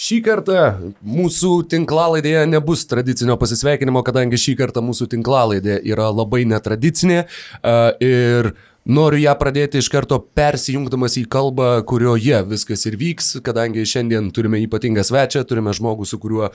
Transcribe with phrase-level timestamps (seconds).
[0.00, 0.60] Šį kartą
[1.04, 8.54] mūsų tinklalaidėje nebus tradicinio pasisveikinimo, kadangi šį kartą mūsų tinklalaidė yra labai netradicinė uh, ir
[8.90, 14.58] Noriu ją pradėti iš karto persijungdamas į kalbą, kurioje viskas ir vyks, kadangi šiandien turime
[14.64, 16.48] ypatingą svečią, turime žmogų, su kuriuo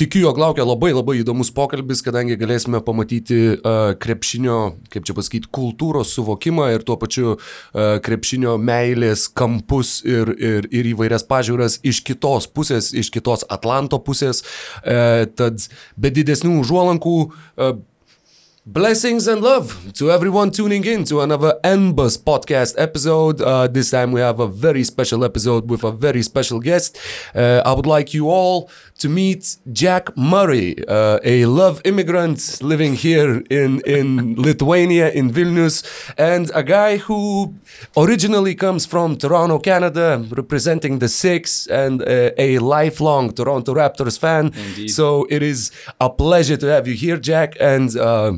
[0.00, 4.60] tikiu, jog laukia labai labai įdomus pokalbis, kadangi galėsime pamatyti uh, krepšinio,
[4.92, 10.88] kaip čia pasakyti, kultūros suvokimą ir tuo pačiu uh, krepšinio meilės kampus ir, ir, ir
[10.94, 14.40] įvairias pažiūras iš kitos pusės, iš kitos Atlanto pusės.
[14.80, 15.68] Uh, tad
[16.00, 17.76] be didesnių užuolankų uh,
[18.68, 23.40] Blessings and love to everyone tuning in to another ENBO podcast episode.
[23.40, 26.98] Uh, this time we have a very special episode with a very special guest.
[27.32, 32.94] Uh, I would like you all to meet Jack Murray, uh, a love immigrant living
[32.94, 35.84] here in, in Lithuania, in Vilnius,
[36.18, 37.54] and a guy who
[37.96, 44.46] originally comes from Toronto, Canada, representing the Six, and uh, a lifelong Toronto Raptors fan.
[44.46, 44.88] Indeed.
[44.88, 48.32] So it is a pleasure to have you here, Jack, and uh,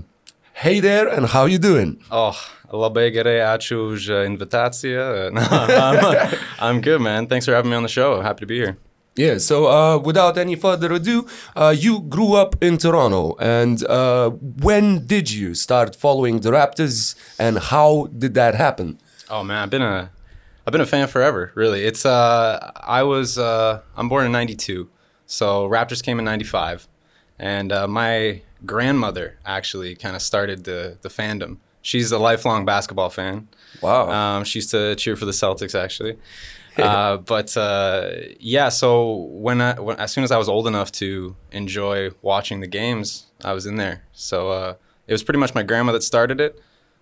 [0.60, 2.02] Hey there, and how you doing?
[2.10, 2.34] Oh,
[2.72, 5.30] labai gerai, ačiū už invitaciją.
[5.32, 7.28] No, I'm, I'm good, man.
[7.28, 8.20] Thanks for having me on the show.
[8.22, 8.76] Happy to be here.
[9.14, 14.30] Yeah, so uh, without any further ado, uh, you grew up in Toronto, and uh,
[14.30, 18.98] when did you start following the Raptors, and how did that happen?
[19.30, 20.10] Oh man, I've been a
[20.66, 21.52] I've been a fan forever.
[21.54, 24.90] Really, it's uh I was uh I'm born in '92,
[25.24, 26.88] so Raptors came in '95,
[27.38, 31.58] and uh, my grandmother actually kind of started the the fandom.
[31.82, 33.48] She's a lifelong basketball fan.
[33.80, 34.10] Wow.
[34.10, 36.18] Um, she used to cheer for the Celtics actually.
[36.78, 40.92] uh, but uh, yeah, so when I when, as soon as I was old enough
[40.92, 44.04] to enjoy watching the games, I was in there.
[44.12, 44.74] So uh,
[45.06, 46.60] it was pretty much my grandma that started it.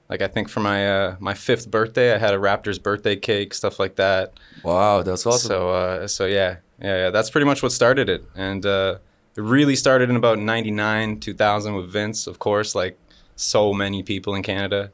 [0.08, 3.52] Like I think for my uh, my fifth birthday, I had a Raptors birthday cake,
[3.52, 4.38] stuff like that.
[4.62, 5.48] Wow, that's awesome.
[5.48, 8.98] So uh, so yeah, yeah, yeah, that's pretty much what started it, and uh,
[9.36, 12.98] it really started in about '99, 2000 with Vince, of course, like
[13.36, 14.92] so many people in Canada.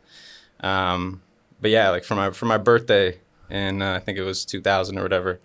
[0.61, 1.23] Um,
[1.61, 3.19] but yeah, like for my for my birthday,
[3.49, 5.41] and uh, I think it was 2000 or whatever.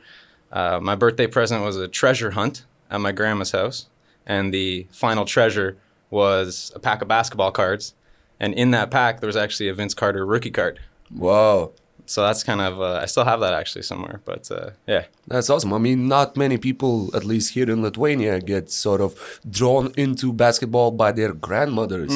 [0.52, 3.88] Uh, my birthday present was a treasure hunt at my grandma's house,
[4.26, 5.78] and the final treasure
[6.10, 7.94] was a pack of basketball cards,
[8.40, 10.80] and in that pack there was actually a Vince Carter rookie card.
[11.14, 11.72] wow,
[12.08, 15.04] So that's kind of uh, I still have that actually somewhere, but uh, yeah.
[15.28, 15.74] that's awesome.
[15.74, 20.32] I mean, not many people, at least here in Lithuania, get sort of drawn into
[20.32, 22.12] basketball by their grandmothers.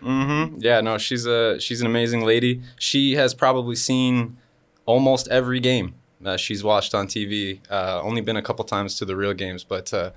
[0.00, 2.62] hmm Yeah, no, she's a she's an amazing lady.
[2.78, 4.38] She has probably seen
[4.86, 7.60] almost every game that she's watched on TV.
[7.70, 10.10] Uh, only been a couple times to the real games, but uh,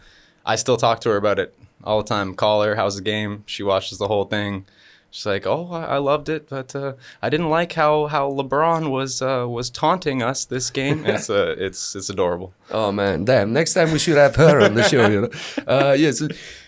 [0.45, 2.35] I still talk to her about it all the time.
[2.35, 3.43] Call her, how's the game?
[3.45, 4.65] She watches the whole thing.
[5.13, 9.21] She's like, "Oh, I, loved it, but uh, I didn't like how how LeBron was
[9.21, 12.55] uh, was taunting us this game." it's uh, it's it's adorable.
[12.71, 13.53] Oh man, damn!
[13.53, 15.07] Next time we should have her on the show.
[15.07, 15.29] You know,
[15.67, 16.19] uh, yes,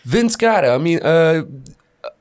[0.03, 0.69] Vince Carter.
[0.69, 1.45] I mean, uh,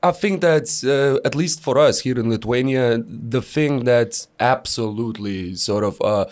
[0.01, 5.53] I think that's uh, at least for us here in Lithuania, the thing that absolutely
[5.53, 6.25] sort of uh,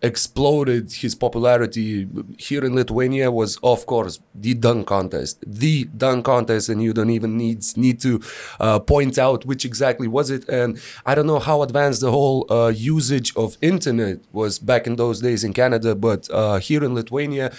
[0.00, 5.42] exploded his popularity here in Lithuania was, of course, the dunk contest.
[5.46, 8.20] The dunk contest, and you don't even need need to
[8.60, 10.48] uh, point out which exactly was it.
[10.48, 14.96] And I don't know how advanced the whole uh, usage of internet was back in
[14.96, 17.52] those days in Canada, but uh, here in Lithuania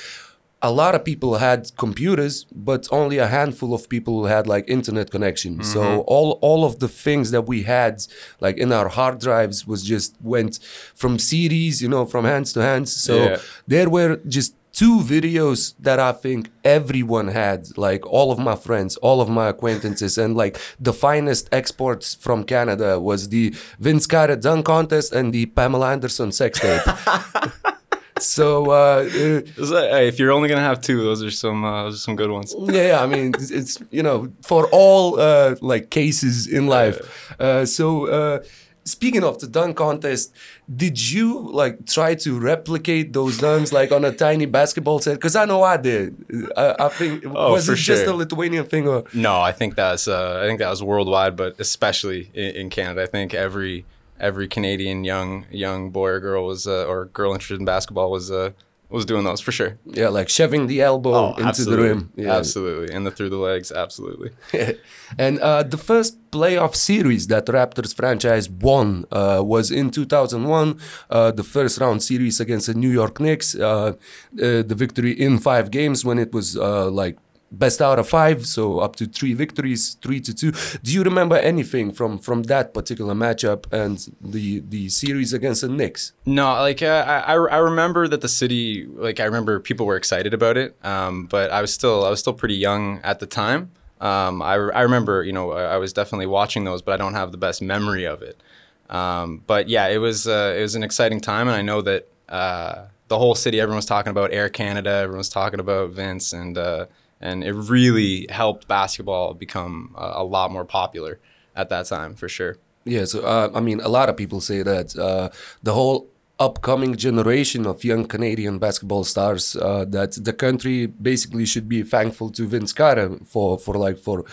[0.61, 5.09] a lot of people had computers, but only a handful of people had like internet
[5.09, 5.63] connection.
[5.63, 6.01] So mm-hmm.
[6.07, 8.03] all all of the things that we had
[8.41, 10.59] like in our hard drives was just went
[10.93, 12.91] from CDs, you know, from hands to hands.
[12.95, 13.37] So Yeah.
[13.67, 18.97] there were just two videos that I think everyone had, like all of my friends,
[18.97, 24.35] all of my acquaintances, and like the finest exports from Canada was the Vince Carter
[24.35, 26.81] dunk contest and the Pamela Anderson sex tape.
[28.19, 31.83] so uh, uh, like, hey, if you're only gonna have two, those are some uh,
[31.83, 32.53] those are some good ones.
[32.57, 36.99] yeah, yeah, I mean, it's, it's you know for all uh, like cases in life.
[37.39, 38.39] Uh, so uh,
[38.85, 40.33] speaking of the dunk contest,
[40.73, 45.13] did you like try to replicate those dunks like on a tiny basketball set?
[45.15, 46.15] Because I know I did.
[46.57, 48.13] I, I think Oh, was it just a.
[48.13, 49.03] Lithuanian thing or?
[49.13, 53.03] No, I think that's uh, I think that was worldwide, but especially in, in Canada.
[53.03, 53.85] I think every
[54.19, 58.31] every Canadian young young boy or girl was uh, or girl interested in basketball was
[58.31, 58.51] uh,
[58.89, 59.77] was doing those for sure.
[59.85, 62.11] Yeah, like shoving the elbow into the rim.
[62.15, 62.35] Yeah.
[62.35, 64.31] absolutely, and the through the legs, absolutely.
[65.17, 70.79] and uh, the first playoff series that Raptors franchise won uh, was in 2001,
[71.09, 73.55] uh, the first round series against the New York Knicks.
[73.55, 73.93] Uh, uh,
[74.33, 77.17] the victory in five games when it was uh, like
[77.51, 80.51] best out of five, so up to three victories, three to two.
[80.83, 85.69] Do you remember anything from from that particular matchup and the the series against the
[85.69, 86.13] Knicks?
[86.25, 90.33] No, like uh, I I remember that the city, like I remember people were excited
[90.33, 93.71] about it, um, but I was still I was still pretty young at the time.
[94.01, 97.31] Um, I I remember you know I was definitely watching those, but I don't have
[97.31, 98.41] the best memory of it.
[98.89, 102.07] Um, but yeah, it was uh, it was an exciting time, and I know that
[102.27, 106.33] uh, the whole city, everyone was talking about Air Canada, everyone was talking about Vince,
[106.33, 106.85] and uh,
[107.21, 111.19] and it really helped basketball become a, a, lot more popular
[111.55, 112.57] at that time for sure.
[112.85, 115.29] Yeah, so uh, I mean, a lot of people say that uh,
[115.61, 121.67] the whole upcoming generation of young Canadian basketball stars uh, that the country basically should
[121.67, 124.23] be thankful to Vince Carter for for like for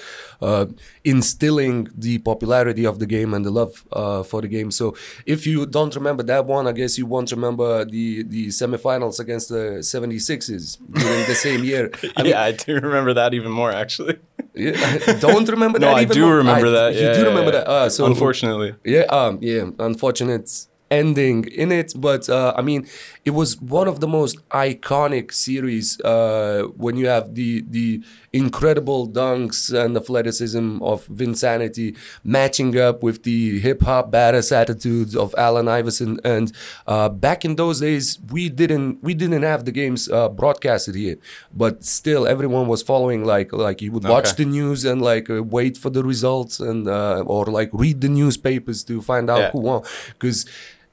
[0.41, 0.67] uh,
[1.05, 4.71] instilling the popularity of the game and the love uh, for the game.
[4.71, 4.95] So
[5.27, 9.49] if you don't remember that one, I guess you won't remember the the semifinals against
[9.49, 11.91] the 76ers during the same year.
[12.17, 14.19] I mean, yeah, I do remember that even more actually.
[14.55, 15.97] Yeah, don't remember no, that.
[15.97, 16.37] I do more?
[16.37, 16.95] remember I, that.
[16.95, 17.65] You yeah, do yeah, remember yeah.
[17.65, 17.69] that.
[17.69, 22.87] Uh, so unfortunately, yeah, um, yeah, unfortunate ending in it but uh, i mean
[23.25, 28.03] it was one of the most iconic series uh, when you have the the
[28.33, 35.35] incredible dunks and athleticism of Vinsanity matching up with the hip hop badass attitudes of
[35.39, 36.53] Allen Iverson and
[36.87, 41.17] uh, back in those days we didn't we didn't have the games uh, broadcasted here
[41.53, 44.45] but still everyone was following like like you would watch Okay.
[44.45, 48.09] the news and like uh, wait for the results and uh, or like read the
[48.09, 49.51] newspapers to find out Yeah.
[49.53, 49.83] who won
[50.19, 50.45] because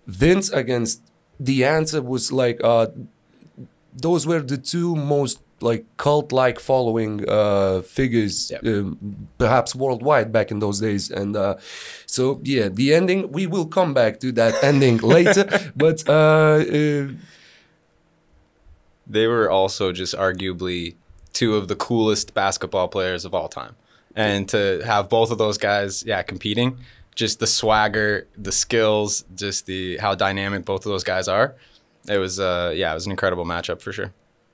[0.07, 1.01] Vince against
[1.39, 2.87] the answer was like uh
[3.95, 10.59] those were the two most like cult-like following uh figures um, perhaps worldwide back in
[10.59, 11.09] those days.
[11.09, 11.55] And uh
[12.05, 15.71] so yeah the ending we will come back to that ending later.
[15.75, 17.07] But uh, uh
[19.07, 20.95] they were also just arguably
[21.33, 23.75] two of the coolest basketball players of all time.
[24.15, 26.77] And to have both of those guys, yeah, competing,
[27.15, 31.55] just the swagger, the skills, just the how dynamic both of those guys are.
[32.07, 34.13] It was, uh, yeah, it was an incredible matchup for sure.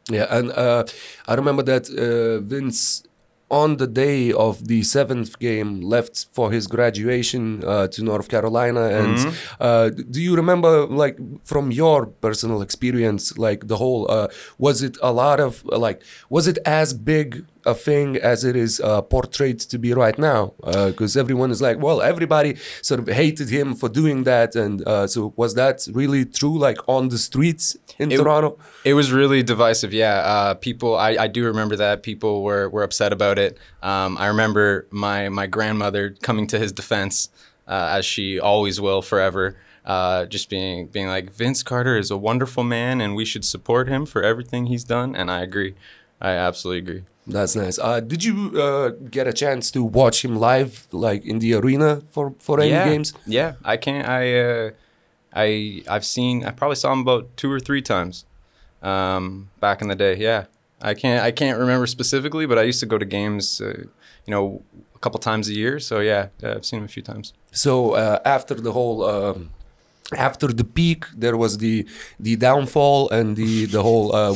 [0.09, 0.83] Yeah, and uh,
[1.27, 3.03] I remember that uh, Vince,
[3.51, 8.81] on the day of the seventh game, left for his graduation uh, to North Carolina.
[8.81, 14.27] And uh, do you remember, like, from your personal experience, like the whole, uh,
[14.59, 18.79] was it a lot of, like, was it as big a thing as it is
[18.79, 20.53] uh, portrayed to be right now?
[20.63, 22.51] Because everyone is like, well, everybody
[22.81, 24.55] sort of hated him for doing that.
[24.55, 28.57] And uh, so was that really true, like, on the streets in It- Toronto?
[28.83, 29.91] It was really divisive.
[29.93, 30.91] Yeah, uh, people.
[31.07, 33.57] I, I do remember that people were, were upset about it.
[33.83, 37.29] Um, I remember my my grandmother coming to his defense,
[37.67, 39.55] uh, as she always will forever.
[39.85, 43.87] Uh, just being being like Vince Carter is a wonderful man, and we should support
[43.87, 45.15] him for everything he's done.
[45.15, 45.73] And I agree.
[46.21, 47.03] I absolutely agree.
[47.29, 47.79] That's nice.
[47.79, 52.01] Uh, did you uh, get a chance to watch him live, like in the arena
[52.11, 53.13] for for any yeah, games?
[53.25, 54.07] Yeah, I can't.
[54.07, 54.71] I uh,
[55.33, 56.43] I I've seen.
[56.45, 58.25] I probably saw him about two or three times
[58.81, 60.15] um, back in the day.
[60.17, 60.45] Yeah,
[60.81, 61.23] I can't.
[61.23, 63.61] I can't remember specifically, but I used to go to games.
[63.61, 63.85] Uh,
[64.25, 64.61] you know,
[64.95, 65.79] a couple times a year.
[65.79, 67.33] So yeah, yeah, I've seen him a few times.
[67.51, 69.49] So uh, after the whole, um,
[70.15, 71.87] after the peak, there was the
[72.19, 74.33] the downfall and the the whole uh,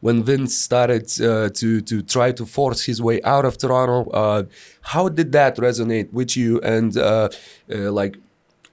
[0.00, 4.10] when Vince started uh, to to try to force his way out of Toronto.
[4.10, 4.44] Uh,
[4.82, 6.60] how did that resonate with you?
[6.60, 7.28] And uh,
[7.68, 8.18] like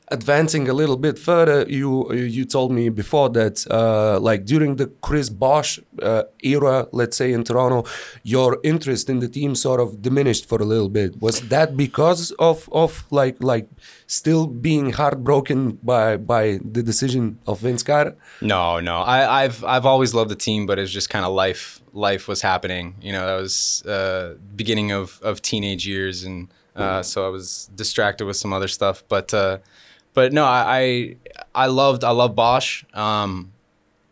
[0.10, 4.88] advancing a little bit further, you you told me before that uh, like during the
[5.02, 7.90] Chris Bosh uh, era, let's say in Toronto,
[8.24, 11.22] your interest in the team sort of diminished for a little bit.
[11.22, 13.68] Was that because of of like like
[14.08, 18.16] still being heartbroken by by the decision of Vince Carter?
[18.42, 18.98] No, no.
[18.98, 22.42] I, I've I've always loved the team, but it's just kind of life life was
[22.42, 22.96] happening.
[23.02, 27.70] You know, that was uh, beginning of of teenage years, and uh, so I was
[27.74, 29.04] distracted with some other stuff.
[29.08, 29.60] But uh,
[30.16, 31.16] but no, I, I
[31.54, 32.84] I loved I love Bosh.
[32.96, 33.52] Um,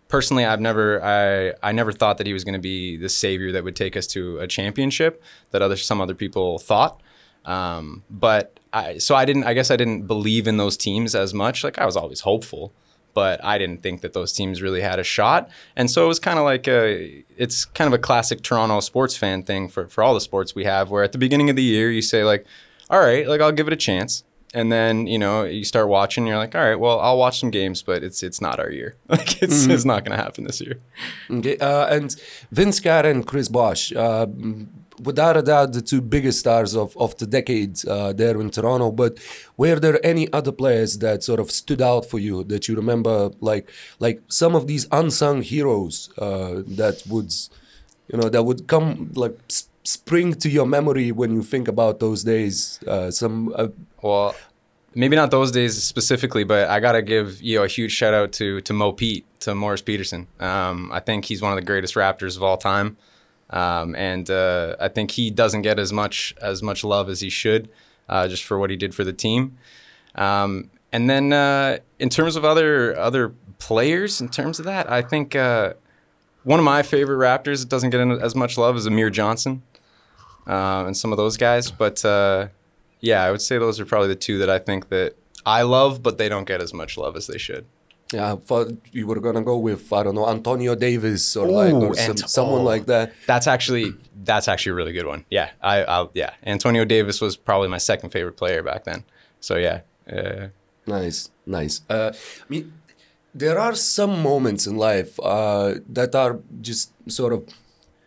[0.10, 3.52] personally, I've never I I never thought that he was going to be the savior
[3.54, 7.02] that would take us to a championship that other some other people thought.
[7.46, 11.34] Um, but I so I didn't I guess I didn't believe in those teams as
[11.34, 11.64] much.
[11.64, 12.74] Like I was always hopeful,
[13.14, 15.50] but I didn't think that those teams really had a shot.
[15.76, 19.16] And so it was kind of like a it's kind of a classic Toronto sports
[19.16, 21.64] fan thing for for all the sports we have where at the beginning of the
[21.64, 22.46] year you say like,
[22.90, 26.28] "All right, like I'll give it a chance." And then, you know, you start watching,
[26.28, 28.96] you're like, "All right, well, I'll watch some games, but it's it's not our year.
[29.10, 30.78] Like it's it's not going to happen this year."
[31.30, 32.16] Okay, uh, and
[32.52, 34.28] Vince Carter and Chris Bosh, uh,
[35.02, 38.92] without a doubt, the two biggest stars of, of the decade uh, there in Toronto.
[38.92, 39.18] But
[39.58, 43.32] were there any other players that sort of stood out for you that you remember,
[43.40, 43.70] like
[44.00, 47.34] like some of these unsung heroes uh, that would,
[48.10, 52.00] you know, that would come like s- spring to your memory when you think about
[52.00, 52.80] those days?
[52.88, 53.68] Uh, some uh,
[54.02, 54.36] Well,
[54.96, 58.32] maybe not those days specifically, but I gotta give you know, a huge shout out
[58.34, 60.28] to to Mo Pete, to Morris Peterson.
[60.40, 62.98] Um, I think he's one of the greatest Raptors of all time,
[63.50, 67.30] um, and uh, I think he doesn't get as much as much love as he
[67.30, 67.70] should,
[68.10, 69.58] uh, just for what he did for the team.
[70.16, 75.02] Um, and then uh, in terms of other other players, in terms of that, I
[75.02, 75.74] think uh,
[76.44, 79.63] one of my favorite Raptors that doesn't get as much love is Amir Johnson
[80.48, 81.72] uh, and some of those guys.
[81.72, 82.48] But uh,
[83.00, 86.02] yeah, I would say those are probably the two that I think that I love,
[86.02, 87.66] but they don't get as much love as they should.
[88.14, 91.96] yeah, for, you were gonna go with I don't know Antonio Davis or like or
[91.96, 92.64] some, Ant- someone oh.
[92.64, 93.14] like that.
[93.26, 95.26] That's actually that's actually a really good one.
[95.30, 99.04] Yeah, I, I yeah, Antonio Davis was probably my second favorite player back then.
[99.40, 99.82] So yeah,
[100.12, 100.48] uh,
[100.86, 101.82] Nice, nice.
[101.90, 102.74] Uh, I mean,
[103.34, 107.48] there are some moments in life uh, that are just sort of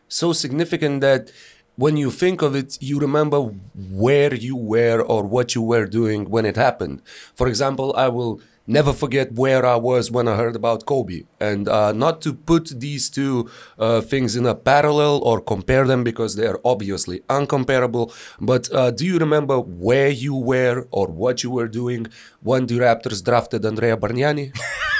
[0.08, 1.32] so significant that
[1.76, 6.28] when you think of it, you remember where you were or what you were doing
[6.30, 7.02] when it happened.
[7.34, 11.22] For example, I will never forget where I was when I heard about Kobe.
[11.38, 16.02] And uh, not to put these two uh, things in a parallel or compare them
[16.02, 21.42] because they are obviously uncomparable, but uh, do you remember where you were or what
[21.44, 22.06] you were doing
[22.42, 24.56] when the Raptors drafted Andrea Bargnani?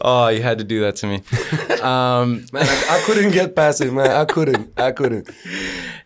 [0.00, 1.16] oh, you had to do that to me.
[1.82, 4.10] um, Man, I, I couldn't get past it, man.
[4.10, 4.78] I couldn't.
[4.78, 5.30] I couldn't.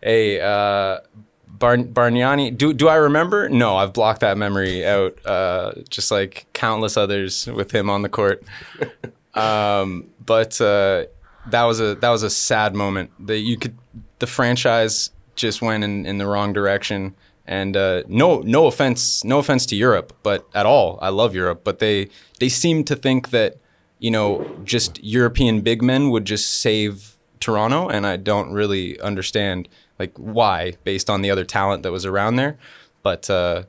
[0.01, 0.99] hey, uh,
[1.47, 3.49] Bar- Bargnani, do do I remember?
[3.49, 8.09] No, I've blocked that memory out, uh, just like countless others with him on the
[8.09, 8.43] court.
[9.33, 11.05] um, but uh,
[11.47, 13.11] that was a that was a sad moment.
[13.25, 13.77] That you could
[14.19, 17.15] the franchise just went in, in the wrong direction.
[17.47, 20.97] And uh, no no offense no offense to Europe, but at all.
[21.01, 22.09] I love Europe, but they
[22.39, 23.57] they seem to think that
[23.99, 29.69] you know just European big men would just save Toronto, and I don't really understand
[29.99, 32.57] like why based on the other talent that was around there.
[33.03, 33.63] But uh,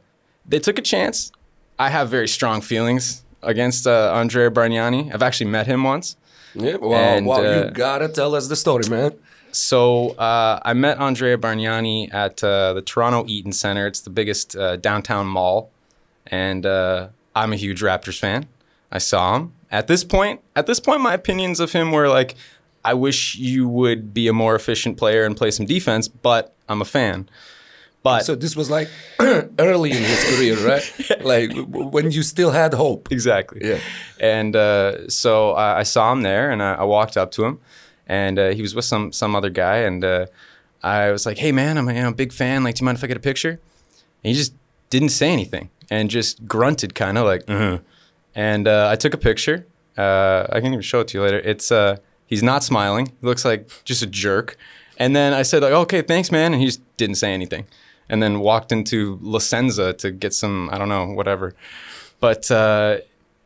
[0.46, 1.32] they took a chance.
[1.78, 5.12] I have very strong feelings against uh, Andrea Bargnani.
[5.12, 6.16] I've actually met him once.
[6.54, 9.12] Yeah, well, And, well uh, you gotta tell us the story, man.
[9.52, 13.86] So uh, I met Andrea Bargnani at uh, the Toronto Eaton Center.
[13.86, 15.70] It's the biggest uh, downtown mall,
[16.26, 18.48] and uh, I'm a huge Raptors fan.
[18.96, 19.52] I saw him.
[19.70, 22.34] At this point, at this point, my opinions of him were like,
[22.84, 26.80] I wish you would be a more efficient player and play some defense, but I'm
[26.80, 27.28] a fan.
[28.02, 28.88] But So this was like
[29.58, 30.84] early in his career, right?
[31.32, 33.08] Like w- when you still had hope.
[33.10, 33.60] exactly.
[33.70, 33.80] Yeah.
[34.20, 35.32] And uh, so
[35.64, 37.58] I, I saw him there, and I, I walked up to him,
[38.06, 40.26] and uh, he was with some some other guy, and uh,
[40.82, 42.62] I was like, "Hey, man, I'm a you know, big fan.
[42.64, 43.54] Like, do you mind if I get a picture?"
[44.22, 44.52] And he just
[44.90, 47.78] didn't say anything, and just grunted, kind of like, uh
[48.36, 49.66] And uh, I took a picture.
[49.96, 51.38] Uh, I can even show it to you later.
[51.38, 53.06] It's uh, he's not smiling.
[53.06, 54.58] He looks like just a jerk.
[54.98, 57.64] And then I said, like, "Okay, thanks, man," and he just didn't say anything,
[58.08, 61.54] and then walked into La Senza to get some, I don't know, whatever.
[62.20, 62.98] But uh,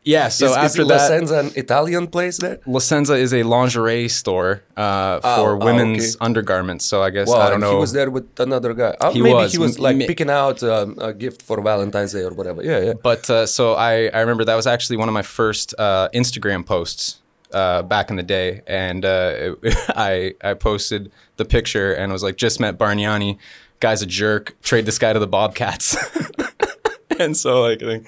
[0.03, 2.59] yeah, so is, after is that, La Senza an Italian place there?
[2.65, 6.25] La Senza is a lingerie store uh, for Oh, oh, women's okay.
[6.25, 6.85] undergarments.
[6.85, 7.71] So I guess Well, I don't know.
[7.73, 8.95] he was there with another guy.
[8.99, 9.51] Uh, He maybe was.
[9.51, 12.63] he was like M- picking out um, a gift for Valentine's Day or whatever.
[12.63, 12.93] Yeah, yeah.
[13.01, 16.65] But uh, so I, I remember that was actually one of my first uh, Instagram
[16.65, 17.19] posts
[17.53, 19.55] uh, back in the day, and uh,
[19.95, 23.37] I I posted the picture and was like, just met Bargnani,
[23.79, 25.95] guy's a jerk, trade this guy to the Bobcats.
[27.25, 28.03] and so like, I think,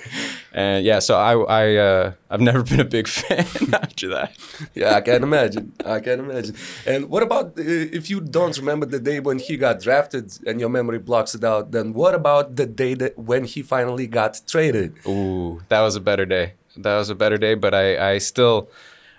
[0.53, 3.45] and yeah, so I I uh, I've never been a big fan
[3.83, 4.29] after that.
[4.73, 5.73] Yeah, I can't imagine.
[5.85, 6.55] I can't imagine.
[6.85, 10.59] And what about uh, if you don't remember the day when he got drafted and
[10.59, 11.71] your memory blocks it out?
[11.71, 14.95] Then what about the day that when he finally got traded?
[15.07, 16.53] Ooh, that was a better day.
[16.77, 18.67] That was a better day, but I, I still,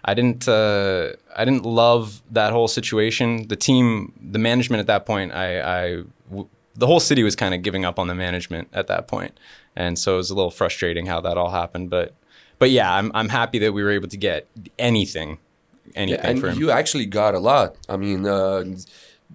[0.05, 3.47] I didn't, uh, I didn't love that whole situation.
[3.47, 7.55] The team, the management at that point, I, I w- the whole city was kind
[7.55, 9.39] of giving up on the management at that point,
[9.77, 11.91] and so it was a little frustrating how that all happened.
[11.91, 12.15] But,
[12.59, 15.39] but yeah, I'm, I'm happy that we were able to get anything,
[15.95, 16.59] anything and for him.
[16.59, 17.77] you actually got a lot.
[17.89, 18.65] I mean, uh,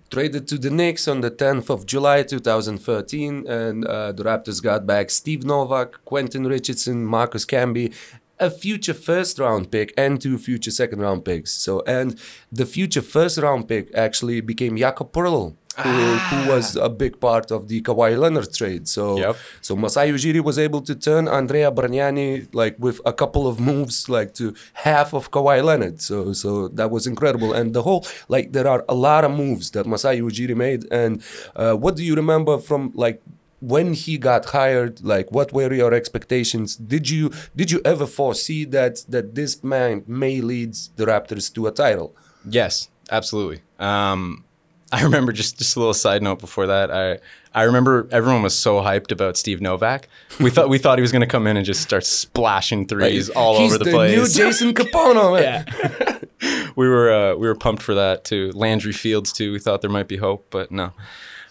[0.09, 4.85] traded to the Knicks on the 10th of July 2013, and uh, the Raptors got
[4.85, 7.93] back Steve Novak, Quentin Richardson, Marcus Camby,
[8.39, 11.51] a future first round pick, and two future second round picks.
[11.51, 12.19] So, and
[12.51, 15.55] the future first round pick actually became Jakob Poeltl.
[15.83, 15.89] Who,
[16.29, 18.87] who was a big part of the Kawhi Leonard trade?
[18.87, 19.35] So, Yep.
[19.61, 24.09] so Masai Ujiri was able to turn Andrea Bargnani like with a couple of moves
[24.09, 26.01] like to half of Kawhi Leonard.
[26.01, 27.53] So so that was incredible.
[27.53, 30.85] And the whole like there are a lot of moves that Masai Ujiri made.
[30.91, 31.21] And
[31.55, 33.21] uh, what do you remember from like
[33.61, 35.01] when he got hired?
[35.13, 36.75] Like what were your expectations?
[36.75, 41.67] Did you did you ever foresee that that this man may lead the Raptors to
[41.67, 42.15] a title?
[42.49, 43.61] Yes, absolutely.
[43.79, 44.45] Um,
[44.91, 46.89] I remember just just a little side note before that.
[46.91, 47.19] I
[47.53, 50.07] I remember everyone was so hyped about Steve Novak.
[50.39, 53.29] We thought we thought he was going to come in and just start splashing threes
[53.29, 54.17] all over the, the place.
[54.17, 55.65] new Jason Kapono, man.
[56.41, 56.69] yeah.
[56.75, 58.51] we were uh, we were pumped for that too.
[58.55, 59.51] Landry Fields too.
[59.51, 60.93] We thought there might be hope, but no.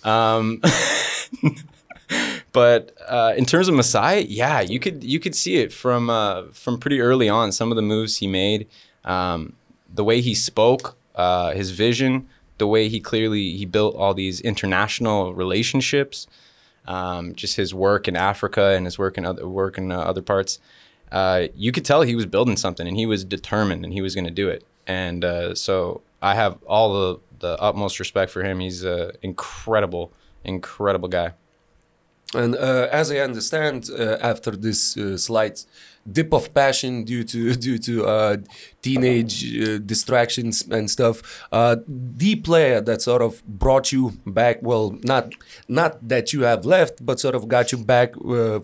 [0.02, 0.60] Um,
[2.52, 6.44] but uh, in terms of Masai, yeah, you could you could see it from uh,
[6.52, 7.52] from pretty early on.
[7.52, 8.66] Some of the moves he made,
[9.04, 9.54] um,
[9.92, 12.28] the way he spoke, uh, his vision,
[12.58, 16.26] the way he clearly he built all these international relationships,
[16.86, 20.22] um, just his work in Africa and his work in other work in uh, other
[20.22, 20.60] parts.
[21.10, 24.14] Uh, you could tell he was building something, and he was determined, and he was
[24.14, 24.64] going to do it.
[24.86, 28.60] And uh, so I have all the the utmost respect for him.
[28.60, 30.12] He's an incredible,
[30.44, 31.32] incredible guy.
[32.34, 35.64] And uh, as I understand, uh, after this uh, slight
[36.12, 38.36] dip of passion due to due to uh,
[38.82, 44.96] teenage uh, distractions and stuff, uh, the player that sort of brought you back, well,
[45.02, 45.32] not
[45.68, 48.14] not that you have left, but sort of got you back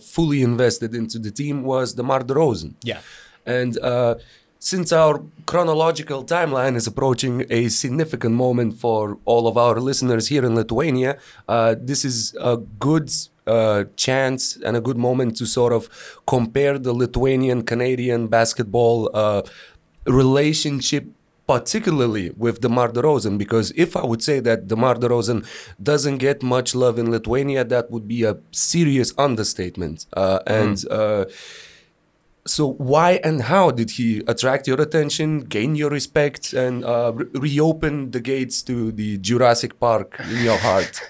[0.00, 2.74] fully invested into the team was DeMar DeRozan.
[2.82, 3.00] Yeah.
[3.46, 3.78] And
[4.64, 10.42] since our chronological timeline is approaching a significant moment for all of our listeners here
[10.42, 13.10] in Lithuania, uh, this is a good
[13.46, 15.88] uh, chance and a good moment to sort of
[16.26, 19.42] compare the Lithuanian Canadian basketball uh,
[20.06, 21.06] relationship
[21.46, 25.46] particularly with DeMar DeRozan, because if I would say that DeMar DeRozan
[25.82, 30.06] doesn't get much love in Lithuania, that would be a serious understatement.
[30.14, 31.30] Uh, and mm.
[32.46, 37.26] So, why and how did he attract your attention, gain your respect, and uh, re-
[37.32, 41.00] reopen the gates to the Jurassic Park in your heart?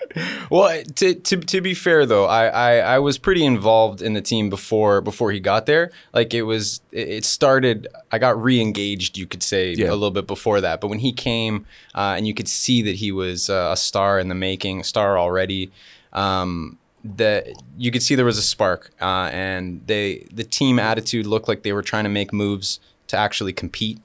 [0.50, 4.20] well, to, to, to be fair though, I, I, I was pretty involved in the
[4.20, 5.90] team before before he got there.
[6.12, 7.88] Like it was, it started.
[8.10, 9.86] I got re-engaged, you could say, yeah.
[9.86, 10.82] a little bit before that.
[10.82, 14.18] But when he came, uh, and you could see that he was uh, a star
[14.18, 15.72] in the making, a star already.
[16.12, 21.26] Um, that you could see there was a spark, uh, and they the team attitude
[21.26, 24.00] looked like they were trying to make moves to actually compete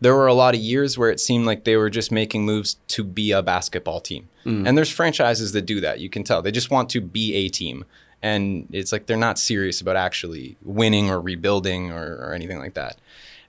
[0.00, 2.74] there were a lot of years where it seemed like they were just making moves
[2.88, 4.28] to be a basketball team.
[4.44, 4.66] Mm.
[4.66, 6.00] And there's franchises that do that.
[6.00, 6.40] You can tell.
[6.40, 7.84] They just want to be a team.
[8.22, 12.74] And it's like they're not serious about actually winning or rebuilding or, or anything like
[12.74, 12.96] that.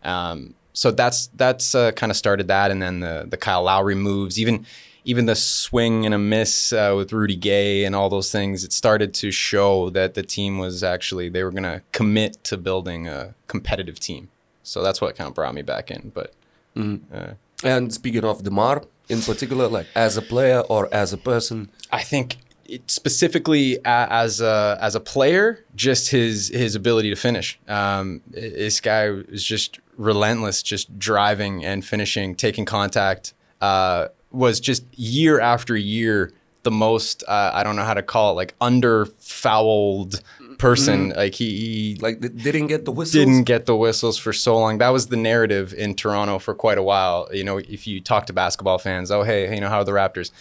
[0.04, 3.96] Um, so that's that's uh, kind of started that, and then the the Kyle Lowry
[3.96, 4.66] moves, even
[5.06, 8.64] even the swing and a miss uh, with Rudy Gay and all those things.
[8.64, 12.58] It started to show that the team was actually they were going to commit to
[12.58, 14.30] building a competitive team.
[14.64, 16.12] So that's what kind of brought me back in.
[16.14, 16.34] But
[16.76, 17.14] Mm-hmm.
[17.14, 17.34] Uh,
[17.64, 22.04] and speaking of Demar in particular, like as a player or as a person, I
[22.04, 27.60] think it, specifically as a as a player, just his his ability to finish.
[27.68, 33.34] Um, this guy is just relentless, just driving and finishing, taking contact.
[33.60, 36.32] Uh, was just year after year
[36.64, 40.22] the most uh, I don't know how to call it like under fouled
[40.58, 41.12] person.
[41.12, 41.18] Mm.
[41.18, 43.26] Like he, he, like didn't get the whistles.
[43.26, 44.78] Didn't get the whistles for so long.
[44.78, 47.28] That was the narrative in Toronto for quite a while.
[47.32, 49.92] You know, if you talk to basketball fans, oh hey, you know how are the
[49.92, 50.32] Raptors?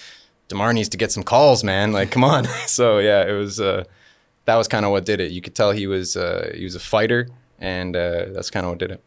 [0.48, 1.92] Demar needs to get some calls, man.
[1.92, 2.44] Like come on.
[2.66, 3.60] so yeah, it was.
[3.60, 3.84] Uh,
[4.44, 5.30] that was kind of what did it.
[5.30, 8.70] You could tell he was uh, he was a fighter, and uh, that's kind of
[8.72, 9.02] what did it.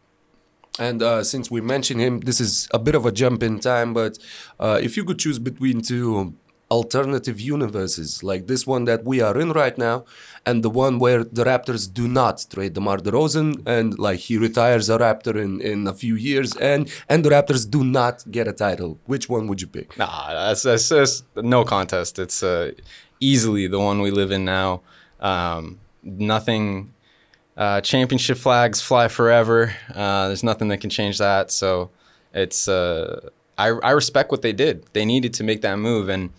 [0.80, 3.94] And uh, since we mentioned him, this is a bit of a jump in time,
[3.94, 4.18] but
[4.60, 6.34] uh, if you could choose between two
[6.72, 10.06] alternative universes like this one that we are in right now
[10.46, 14.90] and the one where the Raptors do not trade DeMar DeRozan and like he retires
[14.90, 18.54] a Raptor in, in a few years and and the Raptors do not get a
[18.54, 18.98] title.
[19.06, 19.98] Which one would you pick?
[19.98, 22.18] Nah, that's, that's, that's no contest.
[22.18, 22.72] It's uh,
[23.20, 24.82] easily the one we live in now.
[25.20, 26.94] Um, nothing.
[27.62, 29.76] Uh, championship flags fly forever.
[29.94, 31.52] Uh, there's nothing that can change that.
[31.52, 31.92] So
[32.34, 34.84] it's uh, I I respect what they did.
[34.94, 36.32] They needed to make that move and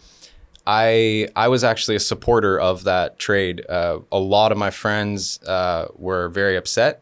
[0.67, 3.65] I I was actually a supporter of that trade.
[3.69, 7.01] Uh, a lot of my friends uh, were very upset.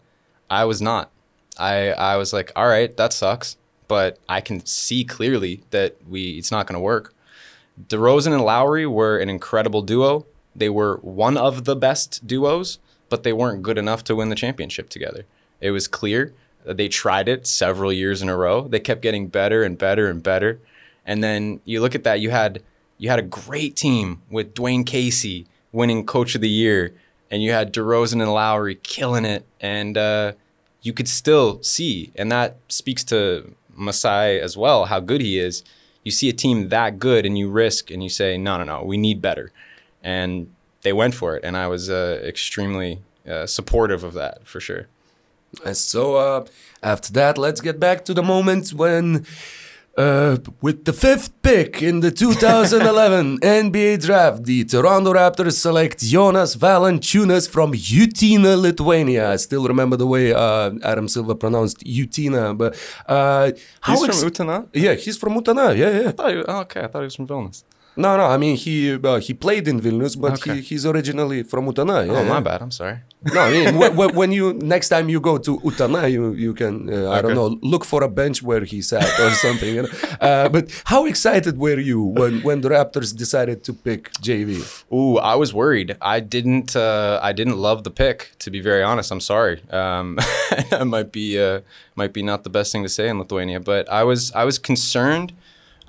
[0.51, 1.11] I was not.
[1.59, 3.57] I I was like, all right, that sucks,
[3.89, 7.15] but I can see clearly that we it's not going to work.
[7.89, 10.27] DeRozan and Lowry were an incredible duo.
[10.55, 12.81] They were one of the best duos,
[13.11, 15.27] but they weren't good enough to win the championship together.
[15.61, 16.33] It was clear.
[16.65, 18.69] That they tried it several years in a row.
[18.69, 20.61] They kept getting better and better and better.
[21.07, 22.63] And then you look at that, you had
[22.99, 26.95] you had a great team with Dwane Casey winning Coach of the Year,
[27.31, 30.33] and you had DeRozan and Lowry killing it, and uh,
[30.83, 35.65] you could still see, and that speaks to Masai as well, how good he is.
[36.05, 38.83] You see a team that good, and you risk, and you say, no, no, no,
[38.83, 39.51] we need better,
[40.03, 44.61] and they went for it, and I was uh, extremely uh, supportive of that for
[44.61, 44.87] sure.
[45.65, 46.45] And So uh,
[46.83, 49.27] after that, let's get back to the moment when
[49.99, 56.55] Uh, with the fifth pick in the 2011 NBA draft, the Toronto Raptors select Jonas
[56.57, 59.33] Valančiūnas from Utina, Lithuania.
[59.33, 62.73] I still remember the way uh, Adam Silver pronounced Utina, but
[63.09, 64.69] uh, how He's from Utana?
[64.73, 65.77] Yeah, he's from Utana.
[65.77, 66.09] Yeah, yeah.
[66.09, 67.65] I thought he, oh, okay, I thought he was from Vilnius.
[67.97, 68.25] No, no.
[68.25, 70.55] I mean, he uh, he played in Vilnius, but Okay.
[70.57, 72.07] he, he's originally from Utena.
[72.07, 72.41] Yeah, Oh, my yeah.
[72.41, 72.63] bad.
[72.63, 72.99] I'm sorry.
[73.35, 76.55] No, I mean, wh- wh- when you next time you go to Utena, you you
[76.55, 79.75] can uh, I don't know look for a bench where he sat or something.
[79.75, 79.89] You know?
[80.21, 84.51] uh, but how excited were you when when the Raptors decided to pick JV?
[84.93, 85.97] Ooh, I was worried.
[86.01, 86.75] I didn't.
[86.77, 88.19] Uh, I didn't love the pick.
[88.39, 89.61] To be very honest, I'm sorry.
[89.71, 90.17] Um,
[90.71, 91.61] that might be uh,
[91.97, 94.59] might be not the best thing to say in Lithuania, but I was I was
[94.59, 95.33] concerned.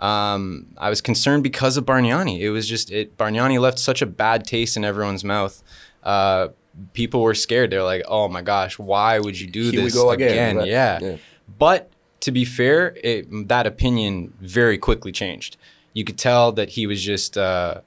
[0.01, 2.39] Um, I was concerned because of Bargnani.
[2.39, 3.17] It was just it.
[3.17, 5.61] Bargnani left such a bad taste in everyone's mouth.
[6.03, 6.49] Uh,
[6.93, 7.69] people were scared.
[7.69, 10.67] They're like, "Oh my gosh, why would you do Here this go again, right.
[10.67, 10.99] Yeah.
[11.01, 11.17] Yeah.
[11.59, 15.57] But to be fair, it, that opinion very quickly changed.
[15.93, 17.81] You could tell that he was just uh,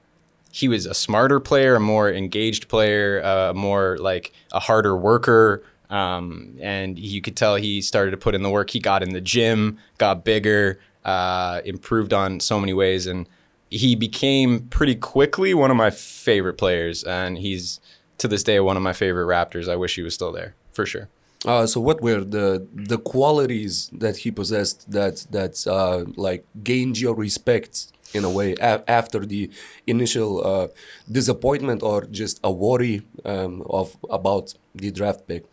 [0.51, 5.63] he was a smarter player, a more engaged player, uh, more like a harder worker.
[5.89, 8.69] Um, and you could tell he started to put in the work.
[8.69, 13.27] He got in the gym, got bigger, uh, improved on so many ways, and
[13.69, 17.03] he became pretty quickly one of my favorite players.
[17.03, 17.79] And he's
[18.17, 19.69] to this day one of my favorite Raptors.
[19.69, 21.09] I wish he was still there for sure.
[21.45, 26.99] Uh, so what were the the qualities that he possessed that that uh, like gained
[26.99, 29.51] your respect in a way a- after the
[29.85, 30.67] initial uh,
[31.11, 35.43] disappointment or just a worry um, of about the draft pick?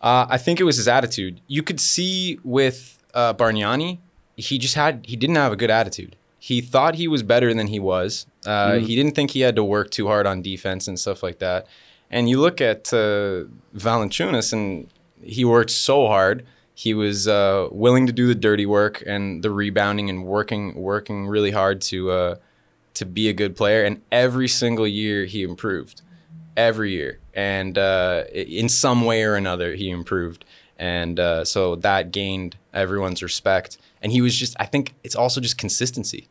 [0.00, 1.40] Uh, I think it was his attitude.
[1.48, 3.98] You could see with uh, Bargnani,
[4.40, 6.16] he just had he didn't have a good attitude.
[6.38, 8.26] He thought he was better than he was.
[8.46, 11.38] Uh, He didn't think he had to work too hard on defense and stuff like
[11.38, 11.66] that.
[12.10, 13.44] And you look at uh,
[13.76, 14.88] Valanciunas, and
[15.22, 16.44] he worked so hard.
[16.74, 21.26] He was uh, willing to do the dirty work and the rebounding and working working
[21.28, 22.34] really hard to uh,
[22.94, 23.84] to be a good player.
[23.84, 26.02] And every single year he improved
[26.56, 30.44] every year, and uh, in some way or another, he improved,
[30.80, 33.78] and uh, so that gained everyone's respect.
[34.02, 36.26] And he was just, I think, it's also just consistency.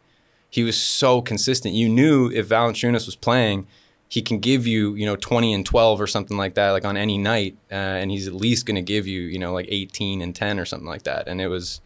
[0.49, 1.75] He was so consistent.
[1.75, 3.67] You knew if Valanciunas was playing,
[4.09, 6.97] he can give you, you know, twenty and twelve or something like that, like on
[6.97, 10.21] any night, uh, and he's at least going to give you, you know, like eighteen
[10.23, 11.27] and ten or something like that.
[11.27, 11.79] And it was,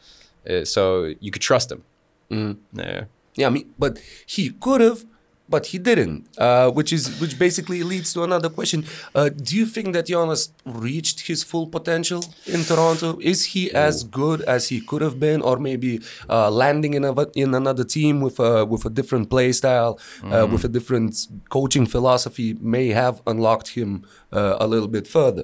[0.50, 1.84] uh, so you could trust him.
[2.72, 3.04] Yeah.
[3.36, 5.04] Yeah, I mean, but he could have,
[5.54, 6.20] but he didn't.
[6.46, 8.80] Uh, which is which basically leads to another question.
[9.14, 10.44] Uh, do you think that Jonas
[10.88, 12.22] reached his full potential
[12.56, 13.10] in Toronto?
[13.34, 15.92] Is he as good as he could have been, or maybe
[16.36, 17.14] uh, landing in a
[17.44, 19.94] in another team with a with a different play style,
[20.34, 21.12] uh, with a different
[21.56, 23.90] coaching philosophy, may have unlocked him
[24.32, 25.44] uh, a little bit further?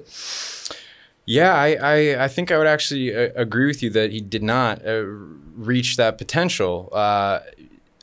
[1.38, 4.42] Yeah, I, I, I think I would actually uh, agree with you that he did
[4.42, 5.04] not uh,
[5.70, 6.88] reach that potential.
[6.92, 7.38] Uh,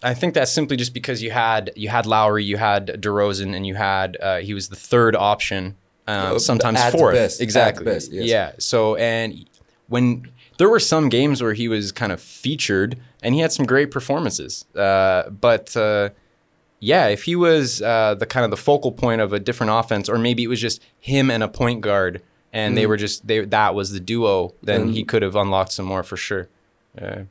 [0.03, 3.65] I think that's simply just because you had you had Lowry, you had DeRozan, and
[3.65, 5.75] you had uh, he was the third option,
[6.07, 7.15] um, Uh, sometimes fourth.
[7.15, 7.85] best, exactly.
[7.85, 8.25] best, yes.
[8.25, 8.51] Yeah.
[8.59, 9.45] So and
[9.87, 13.65] when there were some games where he was kind of featured and he had some
[13.65, 15.75] great performances, uh, but.
[15.75, 16.09] Uh,
[16.79, 20.07] yeah, if he was uh, the kind of the focal point of a different offense,
[20.07, 22.21] or maybe it was just him and a point guard,
[22.53, 25.87] and they were just they that was the duo, then he could have unlocked some
[25.87, 26.49] more for sure.
[27.01, 27.23] Yeah.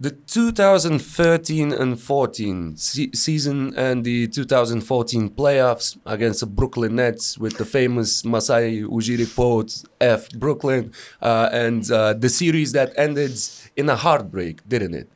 [0.00, 7.58] The 2013 and 14 se- season and the 2014 playoffs against the Brooklyn Nets with
[7.58, 13.40] the famous Masai Ujiri quote F Brooklyn uh, and uh, the series that ended
[13.76, 15.08] in a heartbreak, didn't it?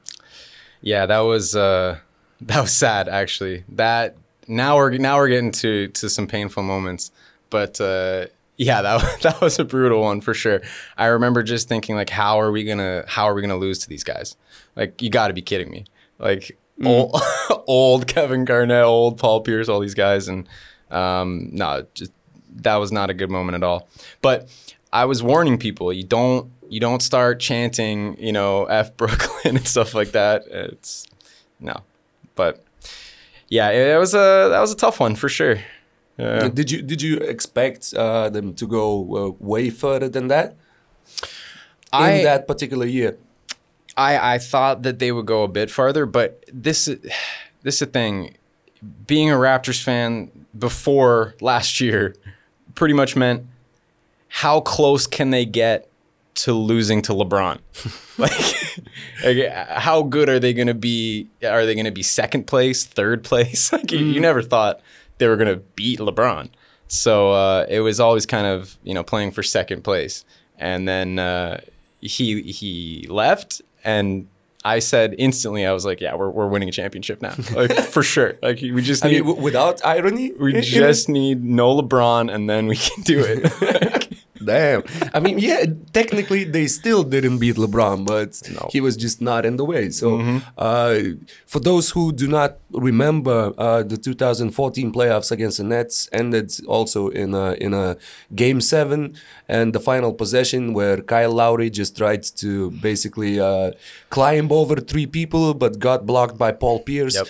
[0.81, 1.99] Yeah, that was uh,
[2.41, 3.63] that was sad actually.
[3.69, 4.17] That
[4.49, 7.13] now we're now we're getting to to some painful moments,
[7.51, 8.27] but uh,
[8.63, 10.63] yeah, that that was a brutal one for sure.
[10.97, 13.89] I remember just thinking like, how are we gonna how are we gonna lose to
[13.89, 14.37] these guys?
[14.77, 15.85] Like, you got to be kidding me!
[16.19, 17.21] Like old,
[17.67, 20.49] old Kevin Garnett, old Paul Pierce, all these guys, and
[20.91, 22.13] um, no, just
[22.55, 23.89] that was not a good moment at all.
[24.21, 24.49] But
[24.93, 29.67] I was warning people: you don't you don't start chanting, you know, F Brooklyn and
[29.67, 30.45] stuff like that.
[30.47, 31.07] It's
[31.61, 31.83] no,
[32.35, 32.65] but
[33.49, 35.59] yeah, it, was a that was a tough one for sure.
[36.19, 36.49] Yeah.
[36.49, 40.57] Did you did you expect uh, them to go uh, way further than that
[41.93, 43.17] in I- that particular year?
[43.97, 47.87] I I thought that they would go a bit farther, but this this is the
[47.87, 48.37] thing.
[49.07, 52.17] Being a Raptors fan before last year
[52.75, 53.47] pretty much meant
[54.29, 55.89] how close can they get
[56.35, 57.59] to losing to LeBron?
[58.19, 58.33] like,
[59.25, 61.29] like, how good are they going to be?
[61.45, 63.73] Are they going to be second place, third place?
[63.75, 64.81] like you, you never thought
[65.23, 66.51] they were going to beat LeBron.
[66.89, 70.25] So uh, it was always kind of you know playing for second place,
[70.59, 71.61] and then uh,
[72.01, 74.27] he he left, and
[74.65, 78.03] I said instantly, I was like, yeah, we're, we're winning a championship now, like for
[78.03, 78.37] sure.
[78.43, 82.67] Like we just I mean, w- without irony, we just need no LeBron, and then
[82.67, 84.02] we can do it.
[84.45, 84.83] Damn.
[85.15, 88.69] I mean, yeah, technically they still didn't beat LeBron, but No.
[88.71, 89.91] he was just not in the way.
[89.91, 90.09] So,
[90.59, 90.99] uh,
[91.47, 97.09] for those who do not remember, uh, the 2014 playoffs against the Nets ended also
[97.09, 97.97] in a in a
[98.35, 99.15] game seven,
[99.49, 103.73] and the final possession where Kyle Lowry just tried to basically uh,
[104.11, 107.15] climb over three people, but got blocked by Paul Pierce.
[107.17, 107.29] Yep.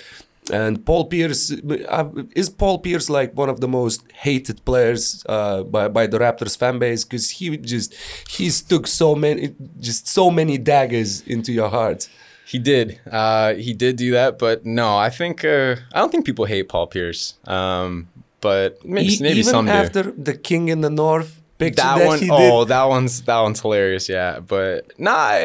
[0.51, 5.63] And Paul Pierce uh, is Paul Pierce like one of the most hated players uh,
[5.63, 7.93] by by the Raptors fan base because he just
[8.29, 12.09] he stuck so many just so many daggers into your heart.
[12.45, 12.99] He did.
[13.09, 16.67] Uh, he did do that, but no, I think uh, I don't think people hate
[16.69, 17.35] Paul Pierce.
[17.45, 18.09] Um,
[18.41, 19.71] but maybe maybe even some do.
[19.71, 23.61] after the King in the North picture that, that, one oh that one's that one's
[23.61, 25.37] hilarious yeah but nah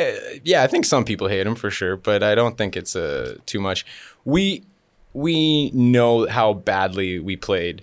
[0.43, 3.37] yeah i think some people hate him for sure but i don't think it's uh,
[3.45, 3.85] too much
[4.25, 4.65] we
[5.19, 7.83] we know how badly we played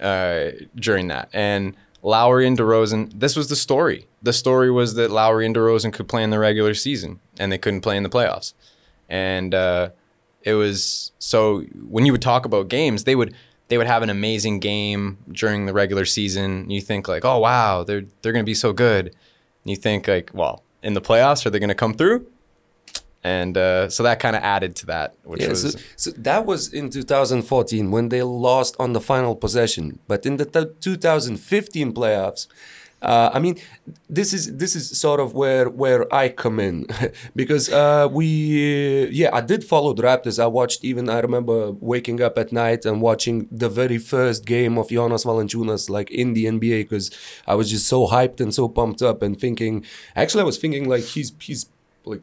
[0.00, 1.28] uh, during that.
[1.30, 4.06] And lowry and DeRozan, this was the story.
[4.22, 7.58] The story was that lowry and DeRozan could play in the regular season and they
[7.58, 8.54] couldn't play in the playoffs.
[9.10, 9.90] And uh,
[10.42, 13.34] it was so when you would talk about games they would
[13.68, 16.70] they would have an amazing game during the regular season.
[16.70, 19.08] You think like oh wow they're they're going to be so good.
[19.08, 22.26] And you think like well in the playoffs are they going to come through
[23.22, 26.46] and uh, so that kind of added to that which Yeah, was so, so that
[26.46, 29.98] was in 2014 when they lost on the final possession.
[30.08, 32.46] But in the t- 2015 playoffs,
[33.02, 33.56] uh, I mean,
[34.10, 36.86] this is this is sort of where where I come in
[37.36, 40.38] because uh, we yeah I did follow the Raptors.
[40.42, 44.76] I watched even I remember waking up at night and watching the very first game
[44.76, 47.10] of Jonas Valanciunas like in the NBA because
[47.46, 49.84] I was just so hyped and so pumped up and thinking.
[50.14, 51.66] Actually, I was thinking like he's he's
[52.04, 52.20] like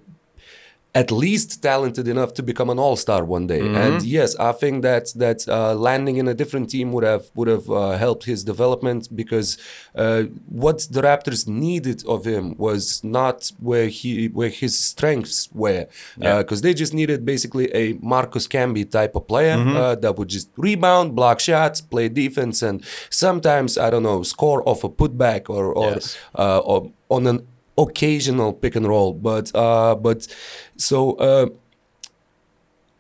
[0.95, 3.59] at least talented enough to become an all-star one day.
[3.59, 7.47] And yes, I think that that uh, landing in a different team would have would
[7.47, 9.57] have uh, helped his development because
[9.95, 15.85] uh, what the Raptors needed of him was not where he where his strengths were,
[16.17, 16.37] Yeah.
[16.39, 20.49] because they just needed basically a Marcus Camby type of player uh, that would just
[20.57, 25.65] rebound, block shots, play defense, and sometimes I don't know score off a putback or
[25.73, 26.17] or, Yes.
[26.43, 27.47] uh, or on an
[27.77, 30.27] occasional pick and roll but uh but
[30.77, 31.47] so uh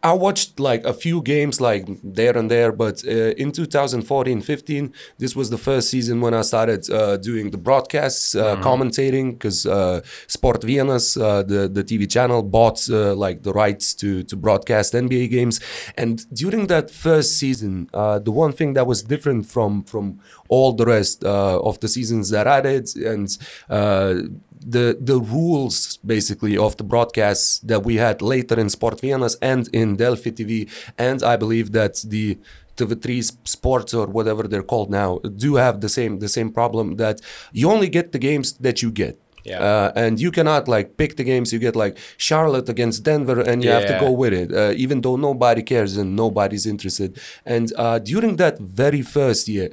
[0.03, 5.35] I watched like a few games like there and there, but uh, in 2014-15, this
[5.35, 10.01] was the first season when I started uh, doing the broadcasts, uh, commentating, because uh,
[10.27, 14.93] Sport Vienna's, uh, the the TV channel, bought uh, like the rights to to broadcast
[14.93, 15.59] NBA games.
[15.97, 20.73] And during that first season, uh, the one thing that was different from from all
[20.73, 23.35] the rest uh, of the seasons that I did, and
[23.69, 24.13] uh,
[24.59, 29.69] the the rules basically of the broadcasts that we had later in Sport Viennas and
[29.73, 32.37] in Delfi TV, and I believe that the
[32.77, 37.21] TV3 Sports or whatever they're called now do have the same the same problem that
[37.51, 39.19] you only get the games that you get.
[39.47, 39.61] Yeah.
[39.69, 41.47] Uh, and you cannot like pick the games.
[41.53, 44.97] You get like Charlotte against Denver and you have to go with it uh, even
[45.01, 47.09] though nobody cares and nobody's interested.
[47.45, 49.67] And uh, during that very first year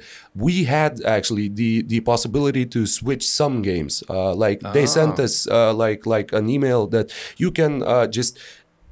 [0.45, 4.03] we had actually the the possibility to switch some games.
[4.09, 7.07] Uh, like they sent us uh, like like an email that
[7.43, 8.33] you can uh, just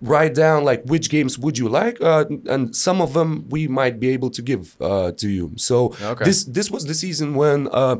[0.02, 3.96] write down like which games would you like uh, and some of them we might
[4.00, 5.46] be able to give uh, to you.
[5.56, 6.26] So Okay.
[6.26, 7.96] this this was the season when uh,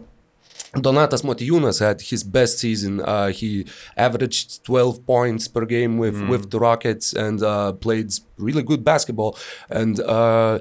[0.76, 3.00] Donatas Motijūnas had his best season.
[3.02, 8.64] Uh, he averaged 12 points per game with, with the Rockets and uh, played really
[8.64, 9.38] good basketball.
[9.70, 10.60] And uh,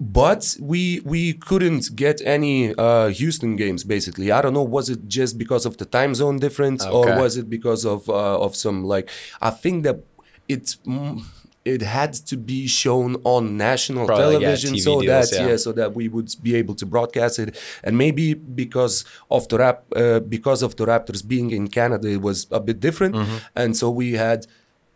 [0.00, 3.82] but we we couldn't get any uh, Houston games.
[3.82, 4.62] Basically, I don't know.
[4.62, 8.38] Was it just because of the time zone difference, or was it because of uh,
[8.38, 9.10] of some like?
[9.42, 10.04] I think that
[10.48, 10.76] it's.
[10.86, 11.24] mm,
[11.68, 15.48] it had to be shown on national Probably, television TV so deals, that yeah.
[15.48, 17.48] yeah so that we would be able to broadcast it
[17.84, 22.22] and maybe because of the rap uh, because of the raptors being in canada it
[22.28, 23.36] was a bit different Mm-hmm.
[23.60, 24.46] and so we had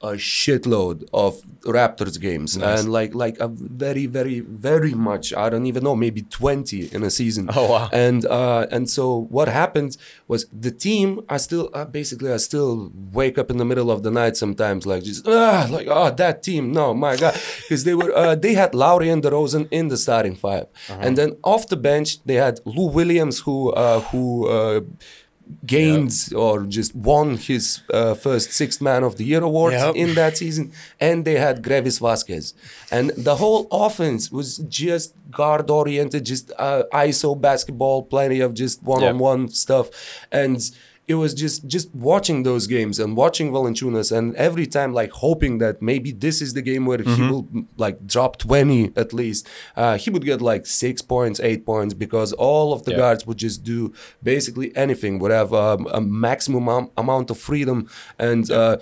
[0.03, 2.57] a shitload of raptors games.
[2.57, 2.81] Nice.
[2.81, 7.03] and like like a very very very much i don't even know maybe 20 in
[7.03, 7.49] a season.
[7.55, 7.89] Oh, wow.
[7.93, 9.97] and uh and so what happened
[10.29, 14.03] was the team i still uh, basically i still wake up in the middle of
[14.03, 17.35] the night sometimes like just ah like oh that team no my god.
[17.63, 20.67] Because they were uh, they had Lowry and DeRozan in the starting 5
[21.05, 24.81] and then off the bench they had Lou Williams who uh who uh
[25.67, 29.95] gained or just won his uh, first sixth man of the year award Yep.
[29.97, 32.55] in that season and they had Greivis Vasquez.
[32.91, 38.83] And the whole offense was just guard oriented just uh, ISO basketball plenty of just
[38.83, 39.91] one-on-one stuff.
[40.31, 40.59] And
[41.09, 45.59] it was just just watching those games and watching Valančiūnas and every time like hoping
[45.59, 49.49] that maybe this is the game where he will like drop 20 at least.
[49.77, 52.99] Uh, he would get like six points, eight points because all of the Yeah.
[52.99, 57.89] guards would just do basically anything, would have um, a maximum am- amount of freedom
[58.19, 58.51] and.
[58.51, 58.77] Uh,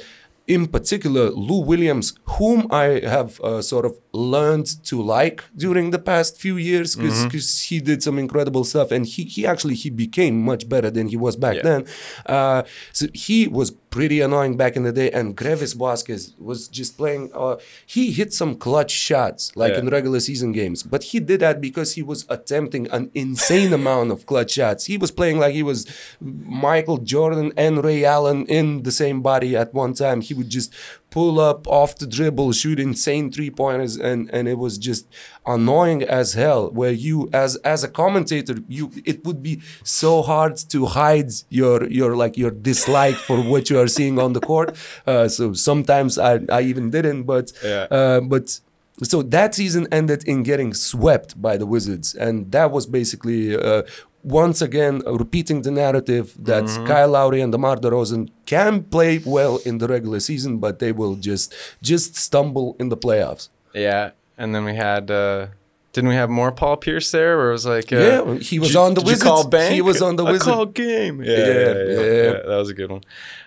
[0.47, 5.99] in particular, Lou Williams, whom I have uh, sort of learned to like during the
[5.99, 10.41] past few years, because he did some incredible stuff, and he, he actually he became
[10.43, 11.63] much better than he was back Yeah.
[11.63, 11.87] then.
[12.27, 16.97] Uh, so he was pretty annoying back in the day, and Greivis Vasquez was just
[16.97, 17.31] playing.
[17.35, 19.81] Uh, he hit some clutch shots like Yeah.
[19.81, 24.11] in regular season games, but he did that because he was attempting an insane amount
[24.13, 24.87] of clutch shots.
[24.87, 25.87] He was playing like he was
[26.21, 30.21] Michael Jordan and Ray Allen in the same body at one time.
[30.21, 30.73] He would just
[31.11, 35.07] pull up off the dribble, shoot insane three pointers, and and it was just
[35.47, 36.71] annoying as hell.
[36.71, 41.85] Where you, as as a commentator, you it would be so hard to hide your
[41.89, 44.71] your like your dislike for what you are seeing on the court.
[45.07, 47.87] Uh, so sometimes I I even didn't, but Yeah.
[47.91, 48.61] uh, but
[49.03, 53.83] so that season ended in getting swept by the Wizards, and that was basically uh,
[54.23, 59.79] once again repeating the narrative that Kyle Lowry and DeMar DeRozan can play well in
[59.79, 63.49] the regular season, but they will just just stumble in the playoffs.
[63.75, 65.11] Yeah, and then we had.
[65.11, 65.47] Uh,
[65.93, 67.37] didn't we have more Paul Pierce there?
[67.37, 69.75] Where it was like, uh, Yeah, he was on the you call bank?
[69.75, 70.45] He was on the Wizards.
[70.45, 71.21] called game.
[71.21, 72.23] Yeah, Yeah, yeah, yeah, yeah.
[72.23, 73.03] yeah, That was a good one.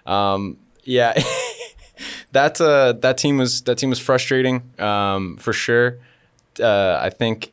[0.06, 1.14] Um, yeah,
[2.34, 6.00] that uh, that team was that team was frustrating um, for sure.
[6.60, 7.52] Uh, I think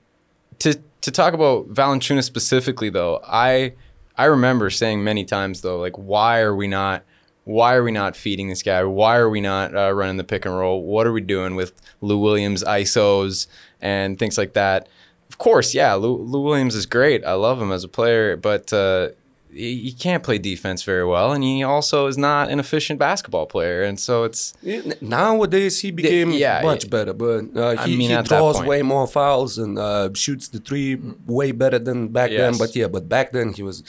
[0.58, 3.74] to to talk about Valanciunas specifically though, I
[4.16, 7.04] I remember saying many times though, like why are we not
[7.44, 8.84] why are we not feeding this guy?
[8.84, 10.82] Why are we not uh, running the pick and roll?
[10.82, 13.46] What are we doing with Lou Williams ISOs
[13.80, 14.88] and things like that?
[15.28, 17.24] Of course, yeah, Lou, Lou Williams is great.
[17.24, 19.10] I love him as a player, but uh,
[19.52, 23.82] he, can't play defense very well, and he also is not an efficient basketball player.
[23.82, 26.90] And so it's Yeah, Nowadays he became yeah, much yeah.
[26.90, 30.60] better, but uh, I he, mean, he draws way more fouls and uh, shoots the
[30.60, 32.56] three way better than back then.
[32.58, 33.82] But yeah, but back then he was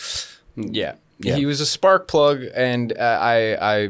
[0.56, 0.96] Yeah.
[1.20, 1.36] Yeah.
[1.36, 3.90] He was a spark plug, and uh, I I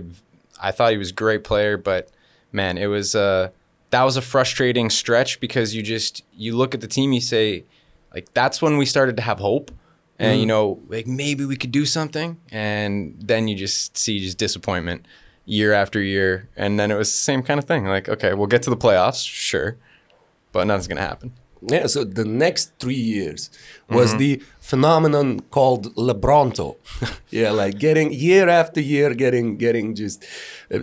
[0.61, 2.09] I thought he was a great player, but
[2.51, 3.49] man, it was uh
[3.91, 7.63] that was a frustrating stretch because you just you look at the team, you say
[8.13, 9.71] like that's when we started to have hope,
[10.21, 14.37] and you know like maybe we could do something, and then you just see just
[14.37, 15.05] disappointment
[15.45, 17.85] year after year, and then it was the same kind of thing.
[17.85, 19.77] Like okay, we'll get to the playoffs, sure,
[20.51, 21.33] but nothing's gonna happen.
[21.63, 23.51] Yeah, so the next three years
[23.87, 26.77] was the phenomenon called Lebronto.
[27.29, 30.25] yeah, like getting year after year, getting getting just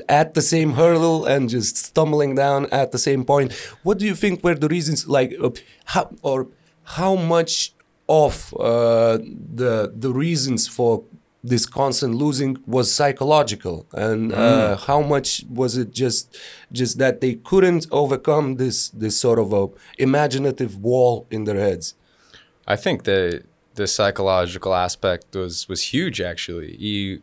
[0.09, 3.53] at the same hurdle and just stumbling down at the same point.
[3.83, 5.51] What do you think were the reasons, like uh,
[5.87, 6.47] how or
[6.85, 7.73] how much
[8.09, 9.19] of uh,
[9.55, 11.05] the the reasons for
[11.45, 13.87] this constant losing was psychological.
[13.93, 16.37] And uh, how much was it just
[16.73, 19.69] just that they couldn't overcome this this sort of a
[19.99, 21.95] imaginative wall in their heads?
[22.67, 23.45] I think the
[23.75, 26.21] the psychological aspect was was huge.
[26.21, 27.23] Actually, you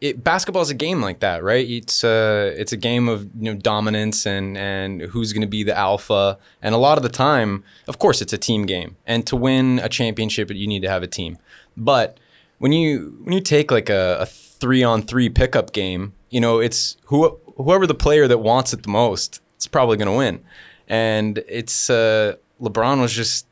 [0.00, 1.68] it basketball is a game like that, right?
[1.68, 5.64] It's uh it's a game of you know dominance and and who's going to be
[5.64, 6.38] the alpha.
[6.62, 8.96] And a lot of the time, of course, it's a team game.
[9.06, 11.38] And to win a championship, you need to have a team.
[11.76, 12.18] But
[12.58, 16.60] when you when you take like a, a three on three pickup game, you know
[16.60, 20.44] it's who whoever the player that wants it the most, it's probably going to win.
[20.86, 23.47] And it's uh, LeBron was just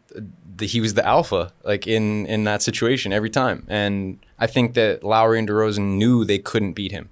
[0.56, 3.64] the, he was the alpha like in in that situation every time.
[3.68, 7.08] And I think that Lowry and DeRozan knew they couldn't beat him.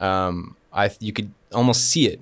[0.00, 2.20] Um, I you could almost see it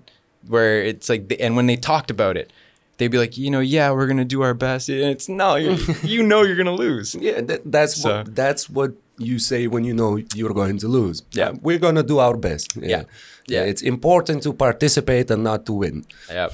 [0.49, 2.53] where it's like the, and when they talked about it,
[2.99, 4.89] they'd be like, you know, yeah, we're gonna do our best.
[4.89, 7.15] And it's no, you you know you're gonna lose.
[7.15, 10.89] yeah that, that's So- what that's what you say when you know you're going to
[10.89, 11.51] lose Yeah.
[11.51, 12.89] Uh, we're going to do our best Yeah.
[12.89, 13.03] yeah
[13.47, 13.63] Yeah.
[13.71, 16.49] it's important to participate and not to win Yeah,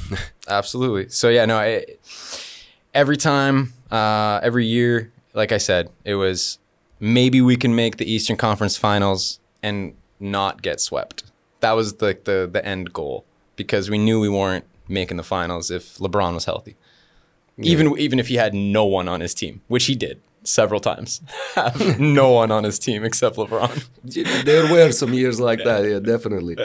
[0.47, 1.09] absolutely.
[1.09, 1.87] So yeah, no, I,
[2.93, 6.59] every time, uh, every year, like I said, it was
[6.99, 11.25] maybe we can make the Eastern Conference Finals and not get swept.
[11.61, 13.25] That was the the the end goal
[13.57, 16.77] because we knew we weren't making the finals if LeBron was healthy.
[17.59, 21.21] Even even if he had no one on his team, which he did several times,
[21.55, 23.89] have no one on his team except LeBron.
[24.45, 26.57] there were some years like that yeah definitely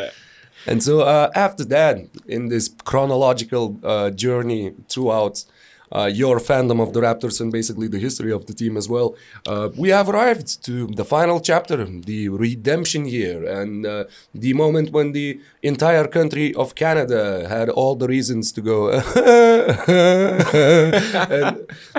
[0.67, 1.97] and so uh, after that
[2.27, 5.43] in this chronological uh, journey throughout
[5.91, 9.15] uh, your fandom of the Raptors and basically the history of the team as well.
[9.47, 14.91] Uh, we have arrived to the final chapter, the redemption year, and uh, the moment
[14.91, 18.89] when the entire country of Canada had all the reasons to go.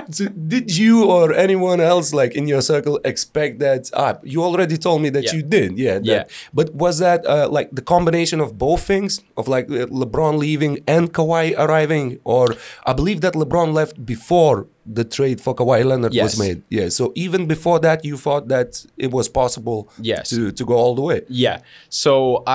[0.09, 3.89] So did you or anyone else like in your circle expect that?
[3.93, 5.33] Ah, you already told me that Yeah.
[5.35, 5.95] you did, yeah.
[5.99, 6.23] that- Yeah.
[6.53, 10.79] But was that uh, like the combination of both things, of like uh, LeBron leaving
[10.87, 14.57] and Kawhi arriving, or I believe that LeBron left before
[14.97, 16.23] the trade for Kawhi Leonard Yes.
[16.25, 16.59] was made.
[16.77, 16.89] Yeah.
[16.89, 18.69] So even before that, you thought that
[19.05, 19.79] it was possible.
[20.11, 20.29] Yes.
[20.31, 21.19] To to go all the way.
[21.45, 21.57] Yeah.
[21.89, 22.11] So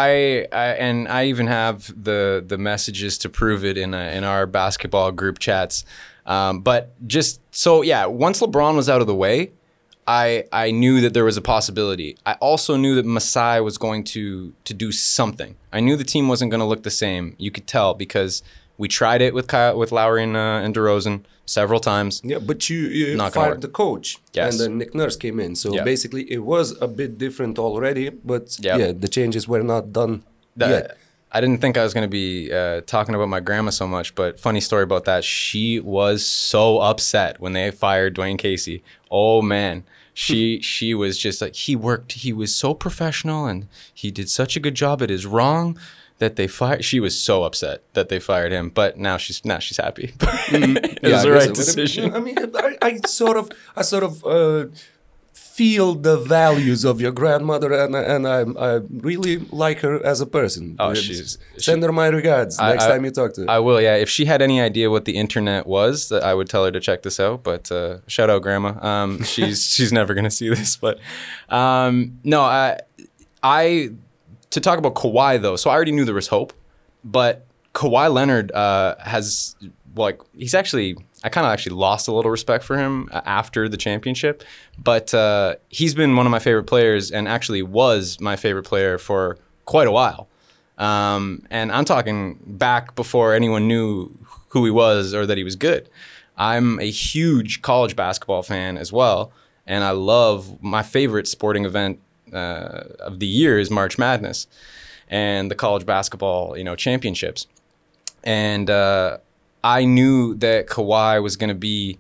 [0.07, 0.13] I,
[0.65, 1.77] I and I even have
[2.09, 2.21] the
[2.53, 5.85] the messages to prove it in a, in our basketball group chats.
[6.35, 6.83] Um, but
[7.17, 9.37] just so yeah, once LeBron was out of the way,
[10.07, 12.11] I I knew that there was a possibility.
[12.27, 15.53] I also knew that Masai was going to to do something.
[15.77, 17.25] I knew the team wasn't going to look the same.
[17.45, 18.43] You could tell because
[18.83, 21.17] we tried it with Kyle, with Lowry and, uh, and DeRozan
[21.47, 22.13] several times.
[22.33, 24.07] Yeah, but you, you Not fired the coach,
[24.39, 24.45] Yes.
[24.53, 25.55] and then Nick Nurse came in.
[25.63, 25.85] So Yeah.
[25.93, 28.07] basically, it was a bit different already.
[28.33, 28.77] But Yeah.
[28.81, 30.13] yeah, the changes were not done
[30.57, 30.87] That- yet.
[31.35, 34.09] I didn't think I was going to be uh, talking about my grandma so much,
[34.21, 35.23] but funny story about that.
[35.25, 35.67] She
[35.99, 38.83] was so upset when they fired Dwane Casey.
[39.11, 39.85] Oh man,
[40.25, 42.11] she she was just like he worked.
[42.27, 43.61] He was so professional and
[44.03, 45.01] he did such a good job.
[45.07, 45.79] It is wrong
[46.19, 46.85] that they fired.
[46.85, 50.15] She was so upset that they fired him, but now she's now she's happy.
[50.15, 51.07] it Mm-hmm.
[51.07, 52.15] Yeah, was I the right it decision.
[52.15, 54.67] I mean, I, I sort of, I sort of uh,
[55.35, 60.27] feel the values of your grandmother, and and I, I really like her as a
[60.27, 60.77] person.
[60.79, 63.51] Oh, Uh, she's- send her my regards I- next I- time you talk to her.
[63.51, 63.97] I will, yeah.
[63.97, 66.81] If she had any idea what the internet was, that I would tell her to
[66.81, 67.43] check this out.
[67.43, 68.73] But uh, shout out, Grandma.
[68.87, 70.99] Um, she's she's never gonna see this, but
[71.49, 72.79] um, no, I
[73.43, 73.91] I
[74.53, 75.57] to talk about Kawhi though.
[75.57, 76.53] So I already knew there was hope,
[77.03, 77.45] but
[77.75, 79.57] Kawhi Leonard uh, has
[79.97, 83.69] like he's actually I kind of actually lost a little respect for him uh, after
[83.69, 84.43] the championship,
[84.79, 88.99] but uh, he's been one of my favorite players and actually was my favorite player
[88.99, 90.29] for quite a while.
[90.79, 94.11] Um, and I'm talking back before anyone knew
[94.49, 95.89] who he was or that he was good.
[96.37, 99.33] I'm a huge college basketball fan as well,
[99.67, 102.01] and I love my favorite sporting event
[102.33, 104.47] uh, of the year is March Madness
[105.09, 107.47] and the college basketball, you know, championships.
[108.25, 109.19] And uh,
[109.63, 111.99] I knew that Kawhi was going to be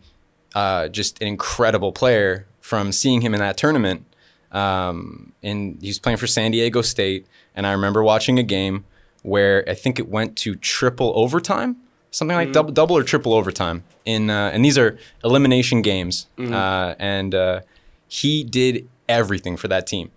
[0.54, 4.04] uh, just an incredible player from seeing him in that tournament.
[4.50, 7.26] Um, and he was playing for San Diego State.
[7.54, 8.84] And I remember watching a game
[9.22, 11.76] where I think it went to triple overtime,
[12.10, 13.84] something like double, double or triple overtime.
[14.04, 16.26] In uh, and these are elimination games.
[16.38, 17.60] Uh, and uh,
[18.08, 20.10] he did everything for that team.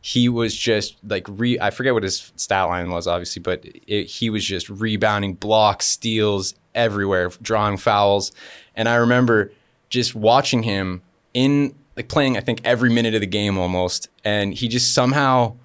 [0.00, 1.58] He was just like re.
[1.60, 5.86] I forget what his stat line was, obviously, but it, he was just rebounding, blocks,
[5.86, 8.32] steals everywhere, drawing fouls.
[8.74, 9.52] And I remember
[9.90, 11.02] just watching him
[11.34, 12.36] in like playing.
[12.36, 15.56] I think every minute of the game almost, and he just somehow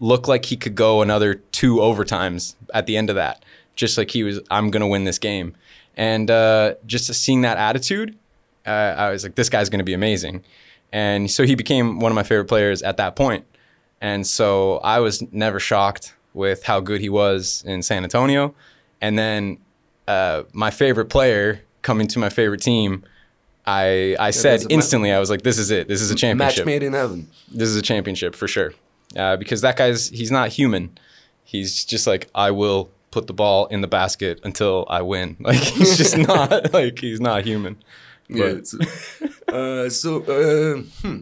[0.00, 3.44] looked like he could go another two overtimes at the end of that.
[3.76, 5.54] Just like he was, I'm gonna win this game,
[5.96, 8.16] and uh, just seeing that attitude,
[8.66, 10.44] uh, I was like, this guy's gonna be amazing,
[10.92, 13.44] and so he became one of my favorite players at that point.
[14.04, 18.54] And so I was never shocked with how good he was in San Antonio,
[19.00, 19.56] and then
[20.06, 23.04] uh, my favorite player coming to my favorite team.
[23.66, 25.88] I, I said that's a ma- instantly, I was like, "This is it.
[25.88, 27.28] This is a Match championship." made in heaven.
[27.50, 28.74] this is a championship for sure.
[29.16, 30.90] Uh, because that guy's he's not human.
[31.44, 35.36] He's just like I will put the ball in the basket until I win.
[35.40, 37.76] Like he's just not like he's not human.
[38.28, 38.54] Yeah.
[38.54, 38.78] But- So,
[39.48, 41.20] uh, so uh, hmm.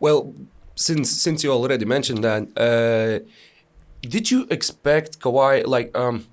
[0.00, 0.34] well,
[0.78, 3.24] since since you already mentioned that, uh,
[4.14, 6.26] did you expect Kawhi like um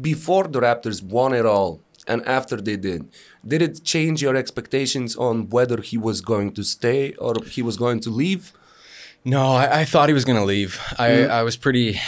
[0.00, 3.08] before the Raptors won it all and after they did?
[3.46, 7.76] Did it change your expectations on whether he was going to stay or he was
[7.76, 8.52] going to leave?
[9.24, 10.80] No, I, I thought he was gonna leave.
[10.98, 12.00] I, I was pretty.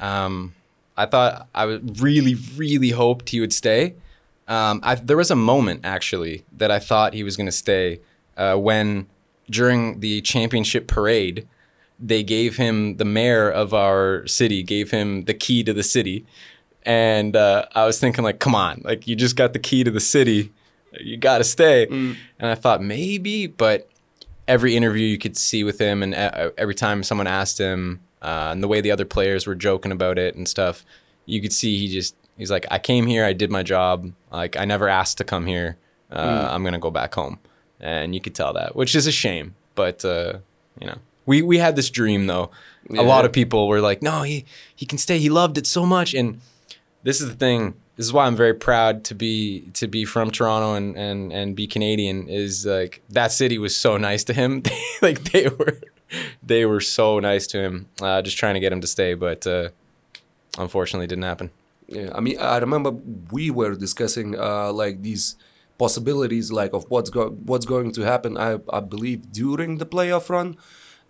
[0.00, 0.54] Um,
[0.96, 3.94] I thought I was really, really hoped he would stay.
[4.48, 8.00] Um, I, there was a moment actually that I thought he was gonna stay
[8.36, 9.06] uh, when
[9.50, 11.46] during the championship parade
[12.00, 16.24] they gave him the mayor of our city gave him the key to the city,
[16.84, 19.90] and uh, I was thinking like, come on, like you just got the key to
[19.90, 20.52] the city,
[21.00, 21.86] you got to stay.
[21.86, 23.88] And I thought maybe, but
[24.46, 28.50] every interview you could see with him, and uh, every time someone asked him, uh,
[28.52, 30.84] and the way the other players were joking about it and stuff,
[31.26, 34.56] you could see he just he's like, I came here, I did my job, like
[34.56, 35.76] I never asked to come here.
[36.10, 37.38] Uh, I'm gonna go back home,
[37.80, 39.54] and you could tell that, which is a shame.
[39.74, 40.38] But uh,
[40.80, 42.50] you know, we we had this dream though.
[42.90, 45.18] A lot of people were like, no, he he can stay.
[45.18, 46.40] He loved it so much, and
[47.02, 47.74] this is the thing.
[47.96, 51.54] this is why I'm very proud to be to be from Toronto and and and
[51.54, 52.28] be Canadian.
[52.28, 54.62] Is like that city was so nice to him.
[55.02, 55.78] like they were
[56.42, 57.88] they were so nice to him.
[58.00, 59.68] Uh, just trying to get him to stay, but uh,
[60.58, 61.50] unfortunately, didn't happen.
[61.88, 62.90] Yeah, I mean, I remember
[63.30, 65.36] we were discussing uh, like these
[65.78, 68.36] possibilities, like of what's go- what's going to happen.
[68.36, 70.56] I I believe during the playoff run,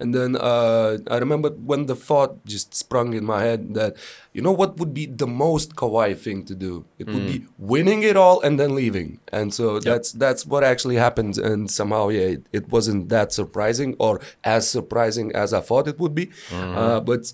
[0.00, 3.96] and then uh, I remember when the thought just sprung in my head that
[4.32, 6.84] you know what would be the most Kawhi thing to do?
[6.98, 9.18] It would be winning it all and then leaving.
[9.32, 11.38] And so that's that's what actually happened.
[11.38, 15.98] And somehow, yeah, it, it wasn't that surprising or as surprising as I thought it
[15.98, 16.30] would be.
[16.52, 17.32] Uh, but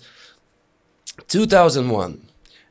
[1.27, 2.27] 2001,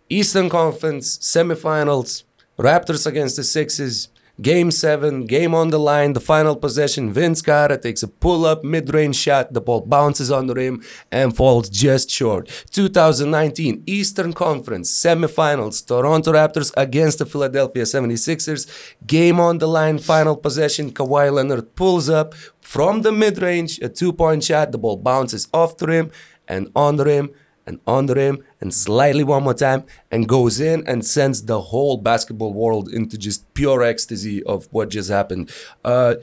[0.08, 2.24] Eastern Conference semifinals,
[2.58, 4.08] Raptors against the Sixers.
[4.42, 7.12] Game seven, game on the line, the final possession.
[7.12, 9.52] Vince Carter takes a pull up mid range shot.
[9.52, 10.82] The ball bounces on the rim
[11.12, 12.48] and falls just short.
[12.72, 18.66] 2019 Eastern Conference semifinals, Toronto Raptors against the Philadelphia 76ers.
[19.06, 20.90] Game on the line, final possession.
[20.90, 24.72] Kawhi Leonard pulls up from the mid range, a two point shot.
[24.72, 26.10] The ball bounces off the rim
[26.48, 27.30] and on the rim
[27.66, 31.96] and under him and slightly one more time and goes in and sends the whole
[31.96, 35.50] basketball world into just pure ecstasy of what just happened.
[35.84, 36.16] Uh,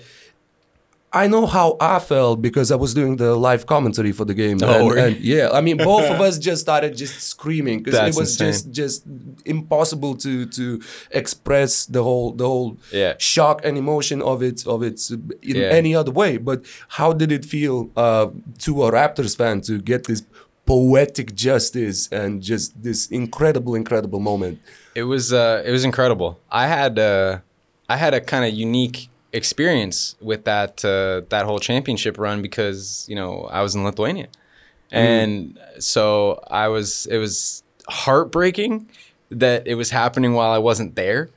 [1.13, 4.59] I know how I felt because I was doing the live commentary for the game.
[4.63, 8.17] Oh, and, and yeah, I mean, both of us just started just screaming because it
[8.17, 9.03] was just just
[9.43, 10.81] impossible to to
[11.11, 13.15] express the whole the whole Yeah.
[13.17, 15.63] shock and emotion of it of it in Yeah.
[15.79, 16.37] any other way.
[16.37, 18.27] But how did it feel uh,
[18.59, 20.23] to a Raptors fan to get this
[20.71, 24.59] poetic justice and just this incredible, incredible moment?
[24.95, 26.39] It was uh, it was incredible.
[26.49, 27.39] I had uh,
[27.89, 33.05] I had a kind of unique experience with that uh, that whole championship run because
[33.09, 34.27] you know I was in Lithuania,
[34.91, 38.89] and so I was it was heartbreaking
[39.29, 41.29] that it was happening while I wasn't there.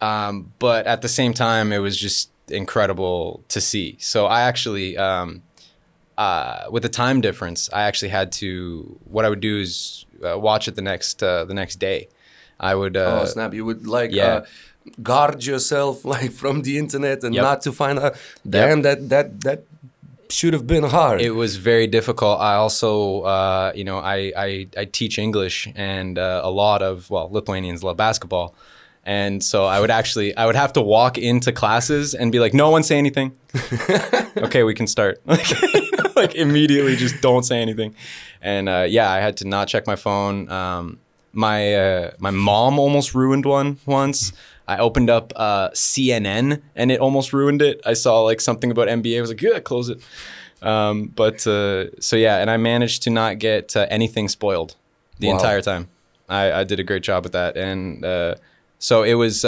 [0.00, 3.96] Um, but at the same time, it was just incredible to see.
[4.00, 5.42] So I actually, um,
[6.18, 8.98] uh, with the time difference, I actually had to.
[9.04, 12.08] What I would do is uh, watch it the next uh, the next day.
[12.58, 12.96] I would.
[12.96, 13.54] Uh, oh snap!
[13.54, 14.24] You would like yeah.
[14.24, 14.44] uh,
[15.00, 17.42] guard yourself like from the internet and Yep.
[17.42, 18.16] not to find out.
[18.48, 19.62] Damn, that that that
[20.28, 21.20] should have been hard.
[21.20, 22.40] It was very difficult.
[22.40, 27.08] I also, uh, you know, I, I, I teach English, and uh, a lot of
[27.10, 28.54] well, Lithuanians love basketball,
[29.04, 32.54] and so I would actually I would have to walk into classes and be like,
[32.54, 33.36] "No one say anything."
[34.36, 35.22] okay, we can start.
[36.18, 37.94] Like, immediately, just don't say anything.
[38.42, 40.48] And uh, yeah, I had to not check my phone.
[40.50, 40.98] Um,
[41.32, 44.32] my uh, my mom almost ruined one once.
[44.66, 47.80] I opened up uh, CNN and it almost ruined it.
[47.86, 49.18] I saw like something about NBA.
[49.18, 49.98] I was like, yeah, close it.
[50.60, 54.74] Um, but uh, so yeah, and I managed to not get uh, anything spoiled
[55.18, 55.34] the Wow.
[55.34, 55.88] entire time.
[56.28, 58.34] I, I did a great job with that, and uh,
[58.78, 59.44] so it was.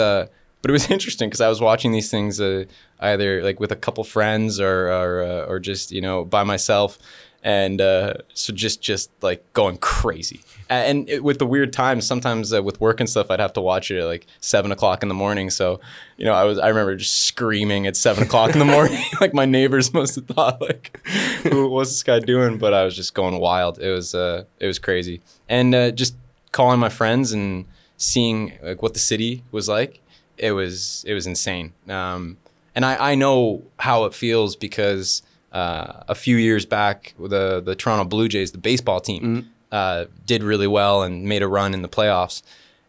[0.61, 2.65] But it was interesting because I was watching these things uh,
[2.99, 6.99] either like with a couple friends or or, uh, or just you know by myself,
[7.43, 10.41] and uh, so just just like going crazy.
[10.69, 13.61] And it, with the weird times, sometimes uh, with work and stuff, I'd have to
[13.61, 15.49] watch it at like seven o'clock in the morning.
[15.49, 15.81] So
[16.17, 19.33] you know, I was I remember just screaming at seven o'clock in the morning, like
[19.33, 20.99] my neighbors must have thought like,
[21.43, 23.79] "Who what's this guy doing?" But I was just going wild.
[23.79, 26.15] It was uh, it was crazy, and uh, just
[26.51, 27.65] calling my friends and
[27.97, 30.00] seeing like what the city was like
[30.41, 31.73] it was it was insane.
[31.87, 32.37] Um,
[32.75, 35.21] and I, I know how it feels because
[35.53, 40.43] uh, a few years back the the Toronto Blue Jays the baseball team uh, did
[40.43, 42.41] really well and made a run in the playoffs.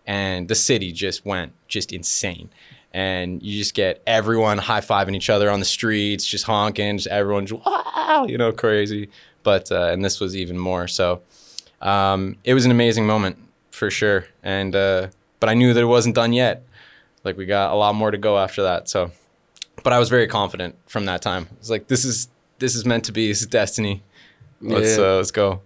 [0.07, 2.49] And the city just went just insane.
[2.93, 7.47] And you just get everyone high-fiving each other on the streets just honking just everyone
[7.47, 9.09] just wow you know crazy.
[9.43, 10.89] But uh, and this was even more.
[10.89, 11.21] So
[11.81, 13.37] um, it was an amazing moment
[13.71, 14.27] for sure.
[14.43, 15.09] And uh,
[15.41, 16.63] but I knew that it wasn't done yet.
[17.25, 18.89] Like we got a lot more to go after that.
[18.89, 19.11] So,
[19.83, 21.49] but I was very confident from that time.
[21.59, 23.29] It's like this is this is meant to be.
[23.29, 24.03] This is destiny.
[24.61, 25.05] Let's Yeah.
[25.05, 25.61] uh, let's go.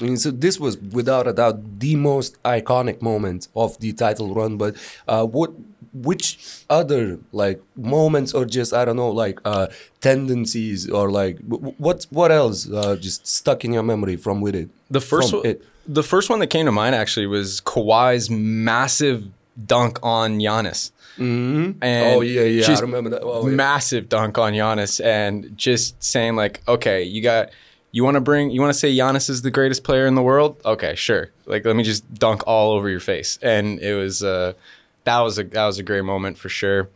[0.00, 4.34] I mean, so this was without a doubt the most iconic moment of the title
[4.34, 4.56] run.
[4.56, 4.74] But
[5.06, 5.52] uh, what,
[5.92, 9.68] which other like moments or just I don't know like uh,
[10.00, 14.70] tendencies or like what what else uh, just stuck in your memory from with it?
[14.90, 15.64] The first one, it.
[15.86, 19.28] the first one that came to mind actually was Kawhi's massive
[19.66, 20.90] dunk on Giannis.
[21.18, 21.82] Mm-hmm.
[21.82, 23.22] And Oh yeah, yeah, I remember that.
[23.22, 23.54] Oh, yeah.
[23.54, 27.50] massive dunk on Giannis and just saying like, okay, you got
[27.90, 30.22] you want to bring you want to say Giannis is the greatest player in the
[30.22, 30.56] world?
[30.64, 31.30] Okay, sure.
[31.46, 33.38] Like let me just dunk all over your face.
[33.42, 34.54] And it was uh
[35.04, 36.88] that was a that was a great moment for sure.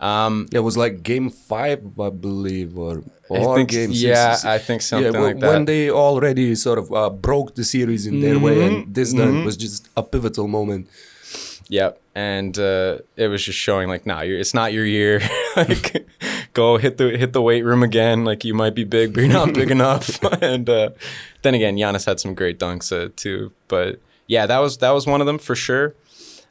[0.00, 4.00] Um It was like game five, I believe, or or think- game six.
[4.02, 7.64] yeah, I think something yeah, like wh- When they already sort of uh, broke the
[7.64, 8.74] series in their way, Mm-hmm.
[8.84, 10.86] and this done was just a pivotal moment.
[11.68, 12.00] Yep.
[12.14, 15.20] And uh, it was just showing like, nah, you're, it's not your year.
[15.56, 16.06] like,
[16.54, 18.24] go hit the hit the weight room again.
[18.24, 20.22] Like you might be big, but you're not big enough.
[20.42, 20.90] and uh,
[21.42, 23.52] then again, Giannis had some great dunks uh, too.
[23.68, 25.94] But yeah, that was that was one of them for sure.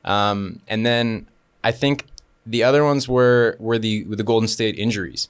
[0.05, 1.27] Um, and then
[1.63, 2.05] I think
[2.45, 5.27] the other ones were were the the Golden State injuries,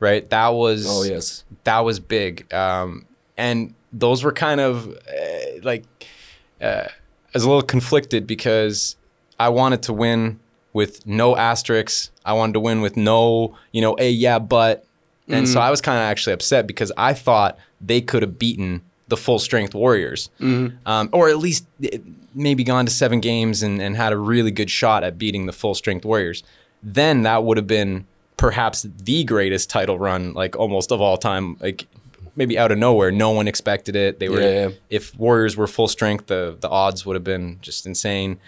[0.00, 0.28] right?
[0.30, 1.44] That was Oh yes.
[1.64, 2.50] that was big.
[2.54, 3.04] Um,
[3.36, 5.84] and those were kind of uh, like
[6.62, 6.90] uh, I
[7.34, 8.96] was a little conflicted because
[9.38, 10.40] I wanted to win
[10.72, 12.10] with no asterisks.
[12.24, 14.84] I wanted to win with no, you know, a yeah, but.
[15.28, 18.82] And so I was kind of actually upset because I thought they could have beaten
[19.08, 21.98] the full strength Warriors, um, or at least eh,
[22.32, 25.52] maybe gone to seven games and, and had a really good shot at beating the
[25.52, 26.44] full strength Warriors.
[26.82, 28.06] Then that would have been
[28.36, 31.56] perhaps the greatest title run, like almost of all time.
[31.60, 31.86] Like
[32.36, 34.20] maybe out of nowhere, no one expected it.
[34.20, 34.74] They were Yeah, yeah.
[34.90, 38.38] if Warriors were full strength, the the odds would have been just insane.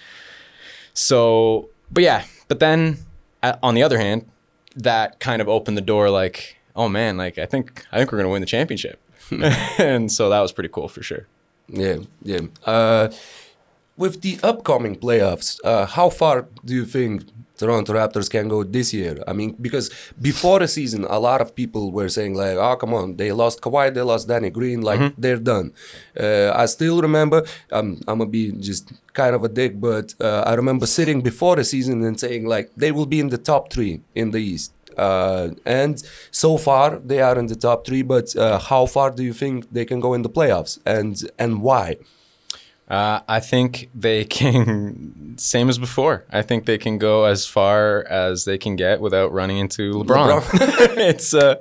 [0.99, 2.99] So, but yeah, but then
[3.41, 4.29] uh, on the other hand,
[4.75, 6.11] that kind of opened the door.
[6.11, 9.01] Like, oh man, like I think I think we're gonna win the championship,
[9.79, 11.29] and so that was pretty cool for sure.
[11.69, 12.41] Yeah, yeah.
[12.65, 13.13] Uh,
[13.99, 17.25] with the upcoming playoffs, uh, how far do you think
[17.59, 19.19] Toronto Raptors can go this year?
[19.27, 19.91] I mean, because
[20.23, 23.61] before the season, a lot of people were saying like, "Oh, come on, they lost
[23.61, 25.73] Kawhi, they lost Danny Green, like they're done."
[26.19, 27.45] Uh, I still remember.
[27.73, 31.57] Um, I'm gonna be just kind of a dick, but uh, I remember sitting before
[31.57, 34.73] the season and saying like they will be in the top three in the East.
[34.97, 39.23] Uh, and so far they are in the top three, but uh, how far do
[39.23, 41.97] you think they can go in the playoffs, and and why?
[42.89, 46.25] Uh, I think they can, same as before.
[46.31, 50.43] I think they can go as far as they can get without running into LeBron.
[50.97, 51.57] it's uh,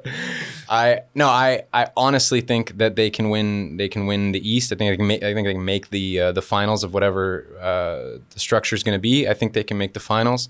[0.69, 3.75] I no, I I honestly think that they can win.
[3.75, 4.71] They can win the East.
[4.71, 5.21] I think they can make.
[5.21, 8.83] I think they can make the uh, the finals of whatever uh, the structure is
[8.83, 9.27] going to be.
[9.27, 10.47] I think they can make the finals,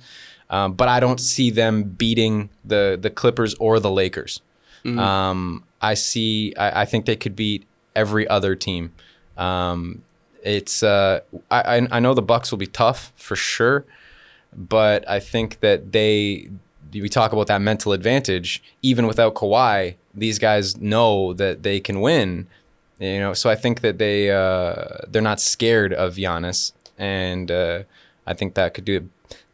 [0.51, 4.41] um, but I don't see them beating the the Clippers or the Lakers.
[4.86, 6.53] Um, I see.
[6.55, 7.65] I, I think they could beat
[7.95, 8.93] every other team.
[9.38, 10.03] Um,
[10.43, 11.21] it's uh,
[11.51, 13.85] I I- I know the Bucks will be tough for sure,
[14.55, 16.49] but I think that they
[16.93, 18.63] we talk about that mental advantage.
[18.81, 22.47] Even without Kawhi, these guys know that they can win.
[22.99, 27.83] You know, so I think that they uh, they're not scared of Giannis, and uh,
[28.25, 29.03] I think that could do it.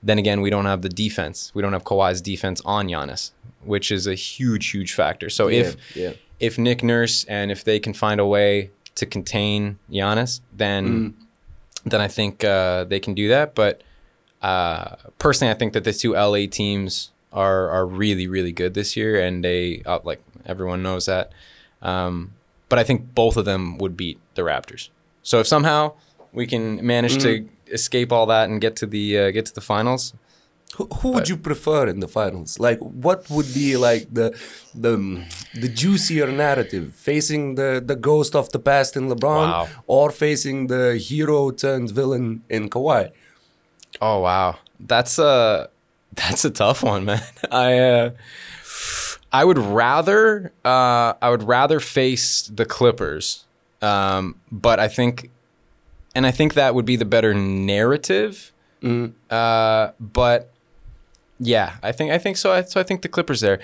[0.01, 1.51] Then again, we don't have the defense.
[1.53, 3.31] We don't have Kawhi's defense on Giannis,
[3.63, 5.29] which is a huge, huge factor.
[5.29, 6.13] So if yeah.
[6.39, 11.15] if Nick Nurse and if they can find a way to contain Giannis, then
[11.85, 13.55] then I think uh, they can do that.
[13.55, 13.81] But
[14.41, 18.95] uh, personally, I think that the two LA teams are are really really good this
[18.95, 21.31] year, and they uh, like everyone knows that.
[21.81, 22.33] Um,
[22.69, 24.89] but I think both of them would beat the Raptors.
[25.21, 25.93] So if somehow
[26.31, 29.61] we can manage to escape all that and get to the uh, get to the
[29.61, 30.13] finals,
[30.78, 32.59] Who, who would you prefer in the finals?
[32.59, 34.28] Like, what would be like the
[34.74, 36.95] the the juicier narrative?
[36.95, 39.67] Facing the the ghost of the past in LeBron, Wow.
[39.88, 43.11] or facing the hero turned villain in Kawhi?
[44.01, 45.69] Oh wow, that's a
[46.13, 47.21] that's a tough one, man.
[47.51, 48.09] I uh,
[49.32, 53.45] I would rather uh, I would rather face the Clippers,
[53.82, 55.30] um, but I think,
[56.15, 58.51] and I think that would be the better narrative.
[59.30, 60.51] Uh, but
[61.43, 62.51] yeah, I think I think so.
[62.51, 63.59] I, so I think the Clippers there.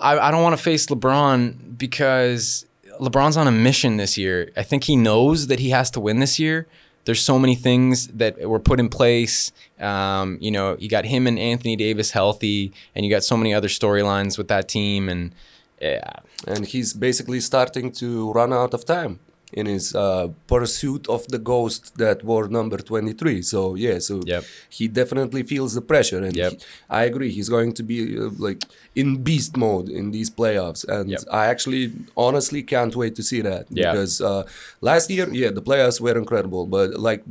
[0.00, 2.66] I, I don't want to face LeBron because
[3.00, 4.50] LeBron's on a mission this year.
[4.56, 6.66] I think he knows that he has to win this year.
[7.04, 9.52] There's so many things that were put in place.
[9.78, 13.52] Um, you know, you got him and Anthony Davis healthy, and you got so many
[13.52, 15.10] other storylines with that team.
[15.10, 15.34] And
[15.80, 19.20] yeah, And he's basically starting to run out of time
[19.60, 23.42] in his uh, pursuit of the ghost that wore number 23.
[23.42, 24.44] So, yeah, so Yep.
[24.78, 26.20] he definitely feels the pressure.
[26.26, 26.52] And Yep.
[26.52, 26.58] he-
[26.90, 28.60] I agree, he's going to be uh, like
[28.94, 30.82] in beast mode in these playoffs.
[30.96, 31.20] And Yep.
[31.30, 31.84] I actually
[32.16, 33.64] honestly can't wait to see that.
[33.70, 33.92] Yeah.
[33.92, 34.42] Because uh,
[34.80, 36.66] last year, yeah, the playoffs were incredible.
[36.66, 37.22] But like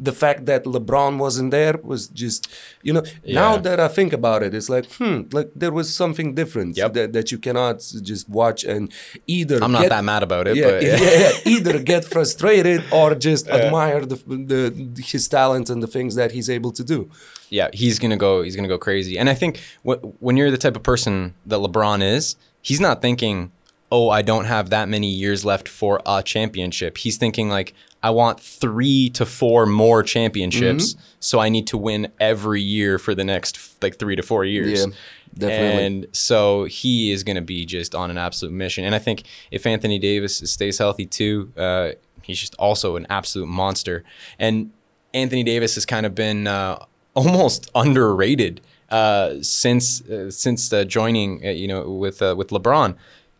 [0.00, 2.48] the fact that LeBron wasn't there was just,
[2.82, 3.34] you know, yeah.
[3.34, 6.92] now that I think about it, it's like, hmm, like there was something different Yep.
[6.94, 8.92] that, that you cannot just watch and
[9.26, 12.84] either I'm not get- that mad about it, yeah, but yeah, yeah, either get frustrated
[12.92, 14.16] or just admire the,
[14.52, 17.10] the his talent and the things that he's able to do.
[17.50, 18.42] yeah, he's gonna go.
[18.42, 19.18] He's gonna go crazy.
[19.18, 23.00] And I think wh- when you're the type of person that LeBron is, he's not
[23.02, 23.50] thinking,
[23.90, 28.10] "Oh, I don't have that many years left for a championship." He's thinking like, "I
[28.10, 33.24] want three to four more championships, so I need to win every year for the
[33.24, 34.92] next like three to four years." Yeah,
[35.34, 35.86] definitely.
[35.86, 38.84] And so he is going to be just on an absolute mission.
[38.84, 41.90] And I think if Anthony Davis stays healthy too, uh,
[42.22, 44.04] he's just also an absolute monster.
[44.38, 44.70] And
[45.14, 46.84] Anthony Davis has kind of been uh,
[47.14, 48.60] almost underrated
[48.90, 52.96] uh, since uh, since uh, joining, uh, you know, with uh, with LeBron.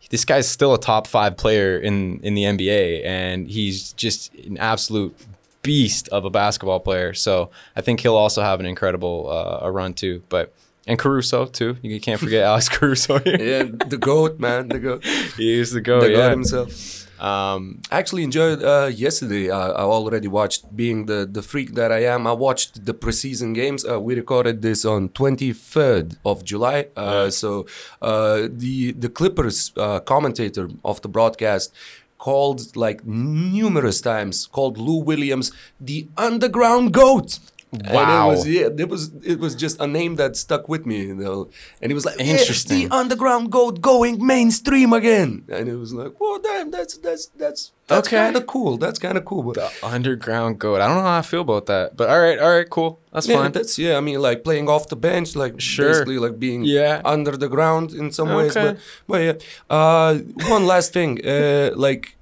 [0.09, 4.57] This guy's still a top five player in in the NBA, and he's just an
[4.57, 5.15] absolute
[5.61, 7.13] beast of a basketball player.
[7.13, 10.23] So I think he'll also have an incredible uh, a run too.
[10.29, 10.53] But
[10.87, 11.77] and Caruso too.
[11.81, 13.37] You can't forget Alex Caruso here.
[13.39, 15.05] Yeah, the goat, man, the goat.
[15.37, 16.01] He is the go.
[16.01, 16.17] the yeah.
[16.17, 17.08] goat himself.
[17.19, 19.49] Um, I actually enjoyed uh, yesterday.
[19.49, 22.25] Uh, I already watched, being the, the freak that I am.
[22.27, 23.85] I watched the preseason games.
[23.85, 26.87] Uh, we recorded this on 23rd of July.
[26.95, 27.65] Uh, So
[28.01, 31.73] uh, the the Clippers uh, commentator of the broadcast
[32.17, 37.39] called like numerous times called Lou Williams the underground goat.
[37.71, 38.29] And it Wow.
[38.31, 41.49] was yeah, it was it was just a name that stuck with me, you know.
[41.81, 42.89] And it was like, "Yeah, Interesting.
[42.89, 47.71] the underground goat going mainstream again." And it was like, "Well, damn, that's that's that's
[47.85, 48.17] that's Okay.
[48.17, 48.77] kind of cool.
[48.77, 50.81] That's kind of cool." But the underground goat.
[50.81, 52.91] I don't know how I feel about that, but all right, all right, cool.
[53.13, 53.51] That's yeah, fine.
[53.51, 53.97] that's yeah.
[53.97, 55.89] I mean, like playing off the bench, like Sure.
[55.89, 57.01] basically like being Yeah.
[57.05, 58.55] under the ground in some ways.
[58.55, 59.33] But but yeah.
[59.69, 60.11] Uh,
[60.55, 62.15] one last thing, uh, like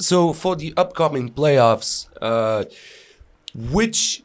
[0.00, 2.64] so for the upcoming playoffs, uh,
[3.54, 4.22] which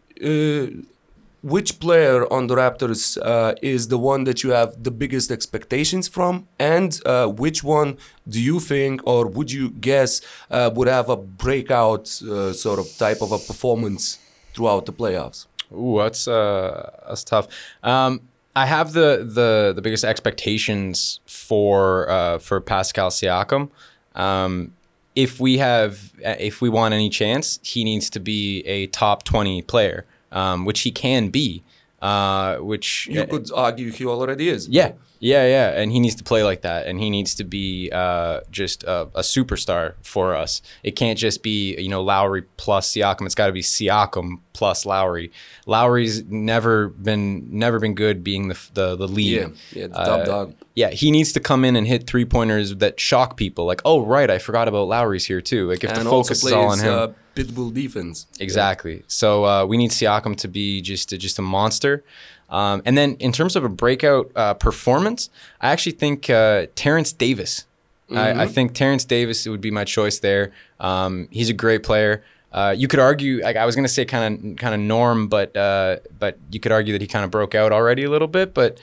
[1.43, 6.07] which player on the Raptors uh, is the one that you have the biggest expectations
[6.07, 7.97] from, and uh, which one
[8.27, 12.87] do you think, or would you guess, uh, would have a breakout uh, sort of
[12.97, 14.19] type of a performance
[14.53, 15.47] throughout the playoffs?
[15.73, 17.47] Ooh, that's uh, that's tough.
[17.81, 18.21] Um,
[18.55, 23.69] I have the the the biggest expectations for uh, for Pascal Siakam.
[24.13, 24.73] Um,
[25.21, 25.91] if we have
[26.23, 30.81] if we want any chance, he needs to be a top twenty player, um, which
[30.81, 31.63] he can be.
[32.01, 34.67] Uh, which You could argue he already is.
[34.67, 37.91] Yeah, yeah, yeah, and he needs to play like that, and he needs to be
[37.93, 40.63] uh, just a, a superstar for us.
[40.81, 43.27] It can't just be you know Lowry plus Siakam.
[43.27, 45.31] It's got to be Siakam plus Lowry.
[45.67, 49.31] Lowry's never been never been good being the the, the lead.
[49.31, 50.55] Yeah, yeah, the top dog.
[50.73, 53.65] Yeah, he needs to come in and hit three pointers that shock people.
[53.65, 55.69] Like, oh right, I forgot about Lowry's here too.
[55.69, 56.93] Like if and the focus is plays all on him.
[56.93, 58.25] Uh, pitbull defense.
[58.39, 59.03] Exactly.
[59.05, 62.03] So uh, we need Siakam to be just just a monster.
[62.51, 65.29] Um, and then in terms of a breakout uh, performance,
[65.61, 67.65] I actually think uh, Terrence Davis.
[68.13, 70.51] I, I think Terrence Davis would be my choice there.
[70.81, 72.23] Um, he's a great player.
[72.51, 75.55] Uh, you could argue, like I was gonna say, kind of kind of Norm, but
[75.55, 78.53] uh, but you could argue that he kind of broke out already a little bit.
[78.53, 78.79] But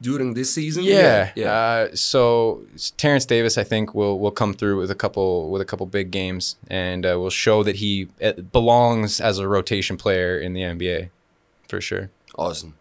[0.00, 0.84] during this season.
[0.84, 1.52] yeah, yeah.
[1.52, 2.64] Uh, so
[2.96, 6.10] Terrence Davis, I think, will will come through with a couple with a couple big
[6.10, 10.62] games, and uh, will show that he uh, belongs as a rotation player in the
[10.62, 11.10] NBA,
[11.68, 12.10] for sure.
[12.36, 12.74] awesome.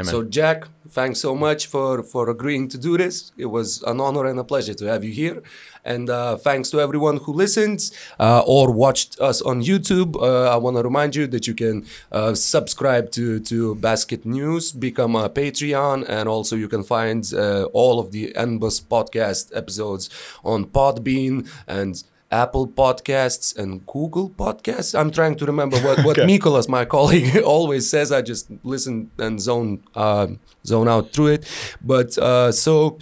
[0.00, 0.04] Man.
[0.06, 3.32] So Jack, thanks so much for for agreeing to do this.
[3.36, 5.42] It was an honor and a pleasure to have you here.
[5.84, 10.16] And uh, thanks to everyone who listened uh, or watched us on YouTube.
[10.16, 14.72] Uh, I want to remind you that you can uh, subscribe to to Basket News,
[14.72, 20.08] become a Patreon, and also you can find uh, all of the ENBO podcast episodes
[20.44, 22.02] on Podbean and.
[22.32, 24.98] Apple Podcasts and Google Podcasts.
[24.98, 28.10] I'm trying to remember what, what Mikolas, my colleague, always says.
[28.10, 30.28] I just listen and zone uh,
[30.66, 31.76] zone out through it.
[31.82, 32.98] But uh, so,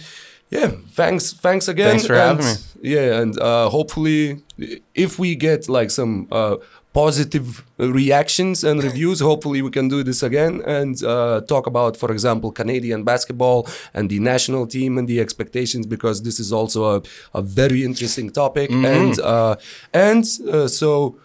[0.49, 1.91] yeah, thanks, thanks again.
[1.91, 2.51] Thanks for and, having me.
[2.83, 4.43] Yeah, and uh, hopefully,
[4.93, 6.57] if we get like some uh,
[6.93, 12.11] positive reactions and reviews, hopefully we can do this again and uh, talk about, for
[12.11, 17.01] example, Canadian basketball and the national team and the expectations, because this is also a,
[17.33, 18.69] a very interesting topic.
[18.69, 18.85] Mm-hmm.
[18.85, 19.55] And uh,
[19.93, 21.17] and uh, so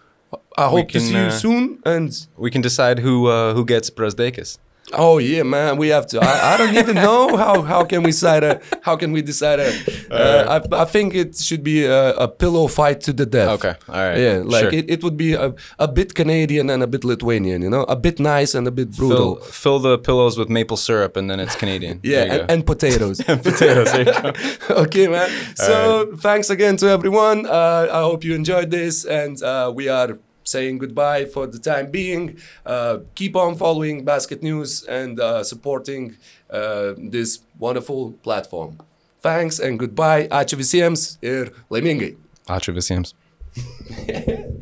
[0.57, 1.79] I hope to see you uh, soon.
[1.85, 4.57] And we can decide who uh, who gets Brazdeikis.
[4.93, 6.19] Oh yeah, man, we have to.
[6.21, 9.59] I, I don't even know how how can we decide a how can we decide
[9.59, 9.69] a.
[10.09, 13.49] Uh, I, I think it should be a, a pillow fight to the death.
[13.49, 14.73] Okay, all right, Yeah, like sure.
[14.73, 17.97] it, it would be a, a bit Canadian and a bit Lithuanian, you know, a
[17.97, 19.35] bit nice and a bit brutal.
[19.37, 21.99] fill the pillows with maple syrup, and then it's Canadian.
[22.03, 23.21] yeah, and, and potatoes.
[23.49, 23.93] potatoes.
[23.93, 24.33] You go.
[24.83, 25.29] okay, man.
[25.55, 27.45] So thanks again to everyone.
[27.45, 30.17] Uh, I hope you enjoyed this, and uh, we are
[30.47, 32.37] saying goodbye for the time being.
[32.65, 36.17] Uh, keep on following Basket News and uh, supporting
[36.49, 38.79] uh, this wonderful platform.
[39.21, 40.27] Thanks and goodbye.
[40.27, 42.15] Ačiū visiems ir laimingai.
[42.47, 43.13] Ačiū visiems.